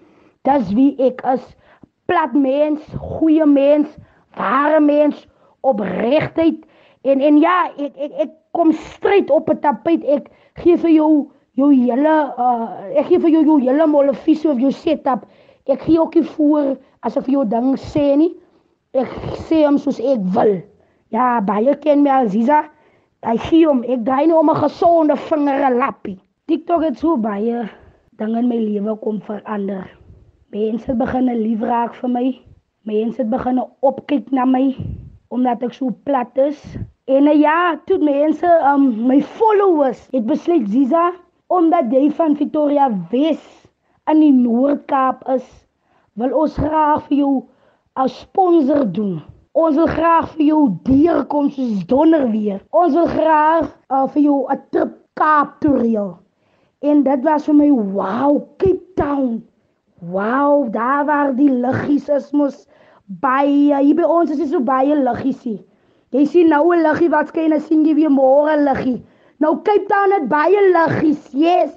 Dis 0.44 0.74
wie 0.74 0.96
ek 1.00 1.22
is. 1.34 1.56
Plat 2.06 2.34
mens, 2.34 2.82
goeie 2.98 3.46
mens, 3.46 3.88
ware 4.36 4.80
mens, 4.80 5.28
opregtheid 5.62 6.66
en 7.02 7.22
en 7.22 7.38
ja, 7.42 7.72
ek 7.78 7.98
ek 7.98 8.12
ek 8.26 8.34
kom 8.52 8.74
stryd 8.74 9.32
op 9.32 9.50
'n 9.50 9.60
tapijt. 9.60 10.04
Ek 10.04 10.30
gee 10.64 10.78
vir 10.78 10.92
jou 10.92 11.32
jou 11.54 11.72
hele 11.74 12.16
uh 12.38 12.68
ek 12.96 13.06
gee 13.06 13.20
vir 13.20 13.30
jou 13.30 13.44
jou 13.46 13.60
hele 13.60 13.88
molle 13.88 14.14
visie 14.14 14.50
of 14.50 14.60
jou 14.60 14.72
setup. 14.72 15.26
Ek 15.66 15.82
gee 15.82 16.00
ook 16.00 16.16
nie 16.16 16.24
voor 16.24 16.78
as 17.02 17.18
ek 17.18 17.26
vir 17.26 17.34
jou 17.34 17.46
ding 17.46 17.76
sê 17.78 18.16
nie. 18.18 18.34
Ek 18.92 19.12
sê 19.48 19.62
hom 19.64 19.78
soos 19.80 20.02
ek 20.04 20.24
wil. 20.36 20.58
Ja, 21.16 21.40
baie 21.48 21.78
ken 21.80 22.02
my 22.04 22.12
Aziza. 22.26 22.58
Hy 23.24 23.36
gee 23.40 23.64
hom, 23.64 23.86
ek 23.88 24.02
draai 24.04 24.26
nou 24.28 24.42
om 24.42 24.50
'n 24.52 24.60
gesonde 24.64 25.16
vingere 25.30 25.70
lappie. 25.78 26.18
TikTok 26.52 26.84
het 26.84 26.98
so 27.00 27.16
baie 27.16 27.70
dinge 28.20 28.40
in 28.40 28.50
my 28.50 28.58
lewe 28.60 28.96
kom 29.00 29.22
verander. 29.22 29.86
Mense 30.52 30.92
begin 30.94 31.32
lief 31.44 31.62
raak 31.62 31.96
vir 31.96 32.10
my. 32.10 32.26
Mense 32.84 33.24
begin 33.24 33.64
opkyk 33.82 34.28
na 34.32 34.46
my 34.46 34.76
omdat 35.30 35.64
ek 35.64 35.74
so 35.74 35.96
plat 36.04 36.38
is. 36.38 36.60
En 37.08 37.28
uh, 37.28 37.40
ja, 37.40 37.80
toe 37.88 37.98
mense 37.98 38.52
um 38.74 39.08
my 39.08 39.22
followers 39.22 40.10
het 40.12 40.26
besluit 40.26 40.68
Ziza 40.68 41.14
omdat 41.48 41.88
jy 41.92 42.10
van 42.12 42.36
Victoria 42.36 42.92
Wes 43.12 43.40
in 44.12 44.20
die 44.20 44.36
Noord-Kaap 44.36 45.24
is, 45.30 45.48
wil 46.20 46.36
ons 46.36 46.60
graag 46.60 47.08
vir 47.08 47.18
jou 47.18 47.34
as 47.94 48.20
sponsor 48.20 48.86
doen. 48.92 49.22
Ons 49.52 49.76
wil 49.76 49.88
graag 49.92 50.30
vir 50.38 50.46
jou 50.46 50.62
deurkom 50.88 51.50
soos 51.52 51.86
donder 51.88 52.30
weer. 52.32 52.62
Ons 52.72 52.96
wil 52.96 53.08
graag 53.12 53.68
uh, 53.92 54.08
vir 54.14 54.22
jou 54.24 54.38
'n 54.48 54.62
trip 54.72 54.98
Kaap 55.20 55.60
toe 55.60 55.76
reël. 55.76 56.14
En 56.80 57.04
dit 57.04 57.24
was 57.24 57.46
vir 57.46 57.56
my 57.56 57.70
wow, 57.70 58.40
Cape 58.58 58.94
Town. 58.96 59.44
Wow, 60.00 60.72
daar 60.74 61.06
waar 61.06 61.36
die 61.36 61.52
liggies 61.52 62.08
is 62.10 62.32
mos 62.32 62.64
baie. 63.06 63.76
Hier 63.76 63.96
by 63.96 64.08
ons 64.08 64.32
is 64.32 64.40
dit 64.40 64.50
so 64.50 64.64
baie 64.64 64.96
liggies. 64.96 65.60
Jy 66.12 66.26
sien 66.26 66.50
nou 66.50 66.74
'n 66.74 66.82
liggie 66.82 67.10
wat 67.10 67.28
skyn 67.28 67.54
en 67.54 67.62
sien 67.62 67.86
jy 67.86 67.94
weer 67.96 68.10
môre 68.10 68.56
liggie. 68.64 69.04
Nou 69.40 69.62
Cape 69.62 69.86
Town 69.88 70.12
het 70.12 70.28
baie 70.30 70.62
liggies. 70.72 71.28
Yes. 71.34 71.76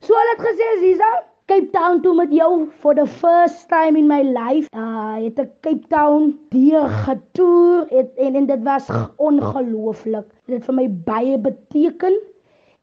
So 0.00 0.12
hulle 0.14 0.34
het 0.36 0.44
gesê 0.44 0.68
Ziza, 0.80 1.10
Cape 1.52 1.68
Town 1.68 1.98
toe 2.00 2.14
met 2.16 2.30
jou 2.32 2.70
for 2.80 2.94
the 2.96 3.04
first 3.04 3.68
time 3.68 3.98
in 4.00 4.06
my 4.08 4.22
life. 4.24 4.70
Uh 4.72 5.18
het 5.20 5.40
ek 5.42 5.50
Cape 5.60 5.84
Town 5.92 6.30
deur 6.48 6.86
getoer 7.04 7.82
het, 7.90 8.14
en 8.16 8.38
en 8.40 8.46
dit 8.48 8.62
was 8.64 8.88
ongelooflik. 9.20 10.30
Dit 10.48 10.54
het 10.54 10.70
vir 10.70 10.76
my 10.78 10.86
baie 11.10 11.36
beteken. 11.36 12.16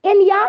En 0.05 0.21
ja, 0.27 0.43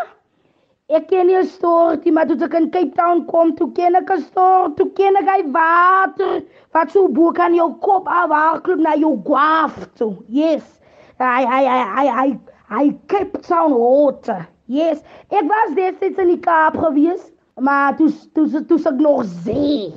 ek 0.93 1.09
ken 1.09 1.31
nie 1.31 1.39
'n 1.39 1.49
storie 1.49 2.13
maar 2.13 2.29
toe 2.29 2.37
ek 2.45 2.59
in 2.61 2.69
Cape 2.69 2.93
Town 3.01 3.25
kom, 3.25 3.55
toe 3.57 3.71
ken 3.73 3.97
ek 3.97 4.13
'n 4.13 4.21
storie, 4.27 4.75
toe 4.77 4.89
ken 5.01 5.17
ek 5.17 5.33
hy 5.33 5.41
water 5.57 6.45
wat 6.77 6.93
so 6.93 7.07
bo 7.09 7.33
kan 7.33 7.57
jou 7.57 7.71
kop 7.81 8.05
afhaal 8.05 8.61
na 8.77 8.93
jou 8.93 9.17
guaf 9.25 9.81
toe. 9.97 10.13
Yes. 10.27 10.79
Hy 11.17 11.41
hy 11.41 11.65
hy 11.65 11.81
hy 11.97 12.07
hy 12.21 12.39
hy 12.69 12.85
Cape 13.07 13.41
Town 13.41 13.73
water. 13.73 14.47
Yes. 14.67 15.01
Ek 15.31 15.49
was 15.49 15.73
destyds 15.73 16.19
in 16.19 16.27
die 16.37 16.39
Kaap 16.39 16.77
gewees, 16.77 17.31
maar 17.59 17.95
toe 17.97 18.09
toe 18.33 18.65
toe 18.65 18.79
ek 18.79 18.99
nog 18.99 19.25
sê. 19.43 19.91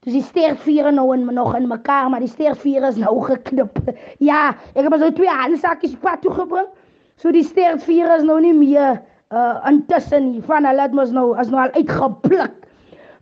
Dis 0.00 0.14
die 0.16 0.24
sterfviere 0.24 0.92
nou 0.96 1.10
in 1.12 1.26
nog 1.34 1.54
in 1.56 1.68
mekaar, 1.68 2.08
maar 2.10 2.22
die 2.24 2.30
sterfviere 2.30 2.88
is 2.88 2.96
nou 2.96 3.18
geknip. 3.24 3.78
Ja, 4.30 4.54
ek 4.72 4.86
het 4.88 5.00
so 5.00 5.12
twee 5.12 5.28
handsakkies 5.28 5.98
pad 6.00 6.22
toe 6.24 6.32
gebring. 6.32 6.68
So 7.20 7.32
die 7.32 7.44
sterfviere 7.44 8.16
is 8.16 8.24
nou 8.24 8.38
nie 8.40 8.54
meer 8.56 9.02
uh 9.30 9.58
intussen 9.68 10.30
nie. 10.30 10.40
Van 10.42 10.64
hulle 10.64 10.86
het 10.88 10.96
mos 10.96 11.12
nou 11.12 11.34
as 11.36 11.52
nou 11.52 11.60
al 11.60 11.76
uitgepluk. 11.76 12.56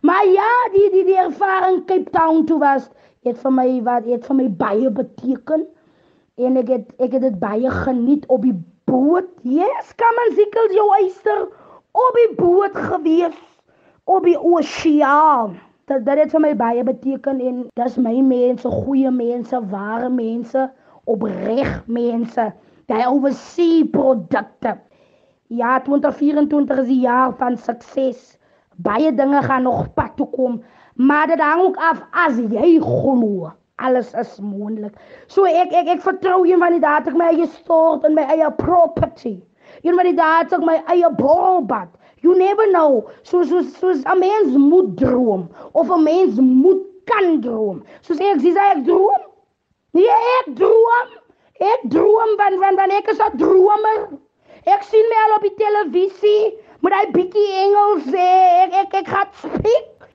Maar 0.07 0.23
ja, 0.31 0.53
die 0.73 0.87
die 0.95 1.03
die 1.11 1.19
ervaring 1.19 1.83
Cape 1.85 2.09
Town 2.15 2.45
toe 2.47 2.61
was, 2.63 2.87
het 3.27 3.37
vir 3.43 3.51
my 3.51 3.67
wat 3.83 4.07
het 4.07 4.25
vir 4.25 4.39
my 4.39 4.47
baie 4.63 4.89
beteken. 4.89 5.67
En 6.39 6.57
ek 6.63 6.71
het 6.71 6.95
ek 7.03 7.19
het 7.19 7.27
dit 7.27 7.39
baie 7.43 7.75
geniet 7.83 8.23
op 8.31 8.47
die 8.47 8.55
boot. 8.87 9.27
Yes, 9.43 9.91
kom 9.99 10.23
aan 10.23 10.35
sikkel 10.39 10.71
jou 10.79 10.87
eister 11.01 11.45
op 11.91 12.23
die 12.23 12.31
boot 12.39 12.75
gewees 12.87 13.35
op 14.09 14.23
die 14.25 14.39
oseaan. 14.41 15.59
Dat 15.85 16.05
dit 16.05 16.17
het 16.21 16.33
vir 16.33 16.41
my 16.41 16.53
baie 16.57 16.83
beteken 16.85 17.39
en 17.41 17.61
dis 17.77 17.97
my 18.01 18.15
mense, 18.25 18.69
goeie 18.69 19.09
mense, 19.13 19.57
ware 19.71 20.09
mense, 20.13 20.67
opreg 21.09 21.79
mense. 21.85 22.49
Daai 22.89 23.05
oversee 23.09 23.85
produkte. 23.89 24.77
Ja, 25.49 25.79
2024 25.85 26.83
is 26.83 26.89
die 26.89 26.99
jaar 27.05 27.33
van 27.37 27.57
sukses. 27.57 28.37
Baie 28.77 29.13
dinge 29.13 29.41
gaan 29.45 29.65
nog 29.65 29.93
pad 29.93 30.15
toe 30.17 30.29
kom, 30.33 30.59
maar 30.95 31.27
dit 31.27 31.41
hang 31.41 31.61
ook 31.61 31.77
af 31.77 32.01
as 32.25 32.37
jy 32.37 32.77
glo. 32.81 33.51
Alles 33.79 34.13
is 34.13 34.39
moontlik. 34.43 34.95
So 35.27 35.45
ek 35.47 35.73
ek 35.73 35.93
ek 35.95 36.01
vertrou 36.03 36.43
een 36.47 36.59
van 36.59 36.75
die 36.75 36.83
dae 36.83 37.01
ek 37.01 37.15
my 37.17 37.29
eie 37.33 37.47
stort 37.59 38.05
en 38.07 38.17
my 38.17 38.25
eie 38.29 38.49
property. 38.57 39.37
Een 39.81 39.95
van 39.95 40.09
die 40.09 40.17
dae 40.17 40.45
ek 40.45 40.65
my 40.65 40.81
eie 40.91 41.09
borbad. 41.17 41.93
You 42.21 42.37
never 42.37 42.71
know. 42.71 43.09
So 43.23 43.43
so 43.43 43.61
so 43.61 43.89
'n 43.91 44.19
mens 44.19 44.55
moet 44.57 44.97
droom 44.97 45.49
of 45.73 45.89
'n 45.89 46.03
mens 46.03 46.39
moet 46.39 46.81
kan 47.05 47.41
droom. 47.41 47.83
So 48.01 48.13
sê 48.13 48.33
ek, 48.33 48.39
dis 48.41 48.55
ek 48.55 48.83
droom. 48.85 49.23
Nee, 49.93 50.17
ek 50.39 50.55
droom. 50.55 51.07
Ek 51.59 51.81
droom 51.91 52.31
van 52.37 52.59
van 52.59 52.75
van 52.75 52.91
ek 52.91 53.07
is 53.11 53.19
'n 53.19 53.37
dromer. 53.37 54.01
Ek 54.65 54.83
sien 54.83 55.05
my 55.09 55.17
al 55.25 55.35
op 55.37 55.43
die 55.47 55.55
televisie 55.55 56.43
met 56.81 56.91
daai 56.93 57.11
bietjie 57.11 57.49
Engels 57.63 58.07
ek 58.13 58.73
ek 58.83 58.93
ek 59.01 59.07
gaan 59.07 59.29
speak. 59.41 60.09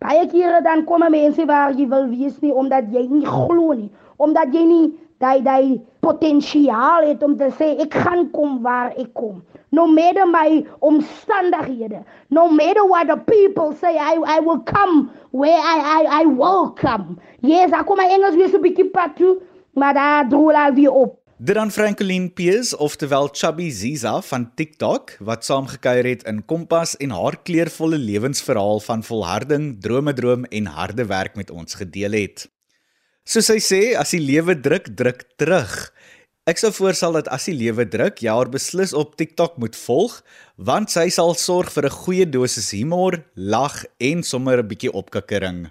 Baie 0.00 0.26
kere 0.32 0.62
dan 0.62 0.84
kom 0.84 1.04
mense 1.10 1.44
waar 1.46 1.74
jy 1.76 1.86
wil 1.88 2.06
wees 2.08 2.38
nie 2.40 2.52
omdat 2.52 2.88
jy 2.92 3.06
nie 3.10 3.26
glo 3.26 3.72
nie, 3.72 3.90
omdat 4.16 4.54
jy 4.54 4.64
nie 4.64 4.86
daai 5.20 5.42
daai 5.44 5.80
potensiaal 6.00 7.04
het 7.10 7.22
om 7.22 7.36
te 7.36 7.50
sê 7.58 7.74
ek 7.84 7.94
gaan 8.04 8.26
kom 8.32 8.60
waar 8.64 8.94
ek 8.96 9.12
kom. 9.14 9.42
No 9.70 9.86
matter 9.86 10.26
my 10.26 10.64
omstandighede, 10.80 12.02
no 12.28 12.48
matter 12.48 12.86
what 12.88 13.06
the 13.12 13.18
people 13.28 13.74
say, 13.76 13.94
I 13.96 14.16
I 14.36 14.40
will 14.40 14.62
come 14.64 15.10
where 15.30 15.60
I 15.60 15.78
I 16.00 16.22
I 16.22 16.24
will 16.26 16.72
come. 16.72 17.18
Yes, 17.44 17.72
ek 17.76 17.86
kom 17.86 18.00
my 18.00 18.08
Engels 18.08 18.38
weer 18.40 18.50
so 18.50 18.62
bietjie 18.64 18.88
pad 18.94 19.16
toe, 19.20 19.36
maar 19.76 19.94
daar 19.94 20.28
droel 20.28 20.56
al 20.56 20.76
weer 20.78 20.92
op. 21.04 21.16
Dit 21.40 21.56
dan 21.56 21.70
Franklin 21.72 22.32
Peers, 22.36 22.74
oftewel 22.76 23.28
Chubby 23.32 23.70
Ziza 23.70 24.20
van 24.20 24.50
TikTok, 24.54 25.14
wat 25.24 25.44
saamgekuier 25.44 26.04
het 26.04 26.24
in 26.28 26.42
Kompas 26.44 26.96
en 27.00 27.14
haar 27.16 27.38
kleurvolle 27.42 27.96
lewensverhaal 27.96 28.80
van 28.84 29.02
volharding, 29.02 29.70
drome 29.80 30.12
droom 30.12 30.44
en 30.44 30.66
harde 30.66 31.06
werk 31.08 31.36
met 31.40 31.50
ons 31.50 31.74
gedeel 31.80 32.12
het. 32.12 32.50
Soos 33.30 33.46
sy 33.46 33.60
sê, 33.62 33.76
as 33.94 34.10
die 34.10 34.18
lewe 34.18 34.56
druk, 34.58 34.88
druk 34.98 35.20
terug. 35.38 35.74
Ek 36.50 36.58
sou 36.58 36.72
voorstel 36.74 37.14
dat 37.14 37.28
as 37.30 37.44
die 37.46 37.54
lewe 37.54 37.84
druk, 37.86 38.16
jy 38.24 38.32
haar 38.34 38.48
beslis 38.50 38.90
op 38.90 39.12
TikTok 39.20 39.54
moet 39.62 39.76
volg, 39.78 40.16
want 40.58 40.90
sy 40.90 41.04
sal 41.14 41.36
sorg 41.38 41.70
vir 41.70 41.86
'n 41.86 41.94
goeie 41.94 42.26
dosis 42.26 42.72
humor, 42.74 43.22
lag 43.36 43.84
en 44.00 44.24
sommer 44.26 44.58
'n 44.58 44.66
bietjie 44.66 44.90
opkikkering. 44.90 45.70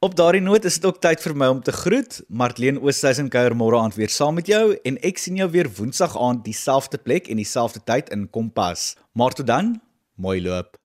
Op 0.00 0.14
daardie 0.14 0.42
noot 0.46 0.64
is 0.64 0.78
dit 0.78 0.86
ook 0.86 1.00
tyd 1.00 1.18
vir 1.20 1.34
my 1.34 1.46
om 1.46 1.60
te 1.60 1.72
groet. 1.72 2.22
Martleen 2.28 2.78
Oosthuizen 2.78 3.30
kuier 3.30 3.54
môre 3.54 3.82
aand 3.82 3.96
weer 3.96 4.08
saam 4.08 4.34
met 4.34 4.46
jou 4.46 4.78
en 4.84 4.98
ek 5.02 5.18
sien 5.18 5.36
jou 5.36 5.50
weer 5.50 5.68
woensdag 5.68 6.14
aand 6.16 6.44
dieselfde 6.44 6.98
plek 6.98 7.28
en 7.28 7.36
dieselfde 7.36 7.80
tyd 7.84 8.10
in 8.10 8.30
Kompas. 8.30 8.94
Maar 9.14 9.32
tot 9.32 9.46
dan, 9.46 9.80
mooi 10.14 10.40
loop. 10.40 10.81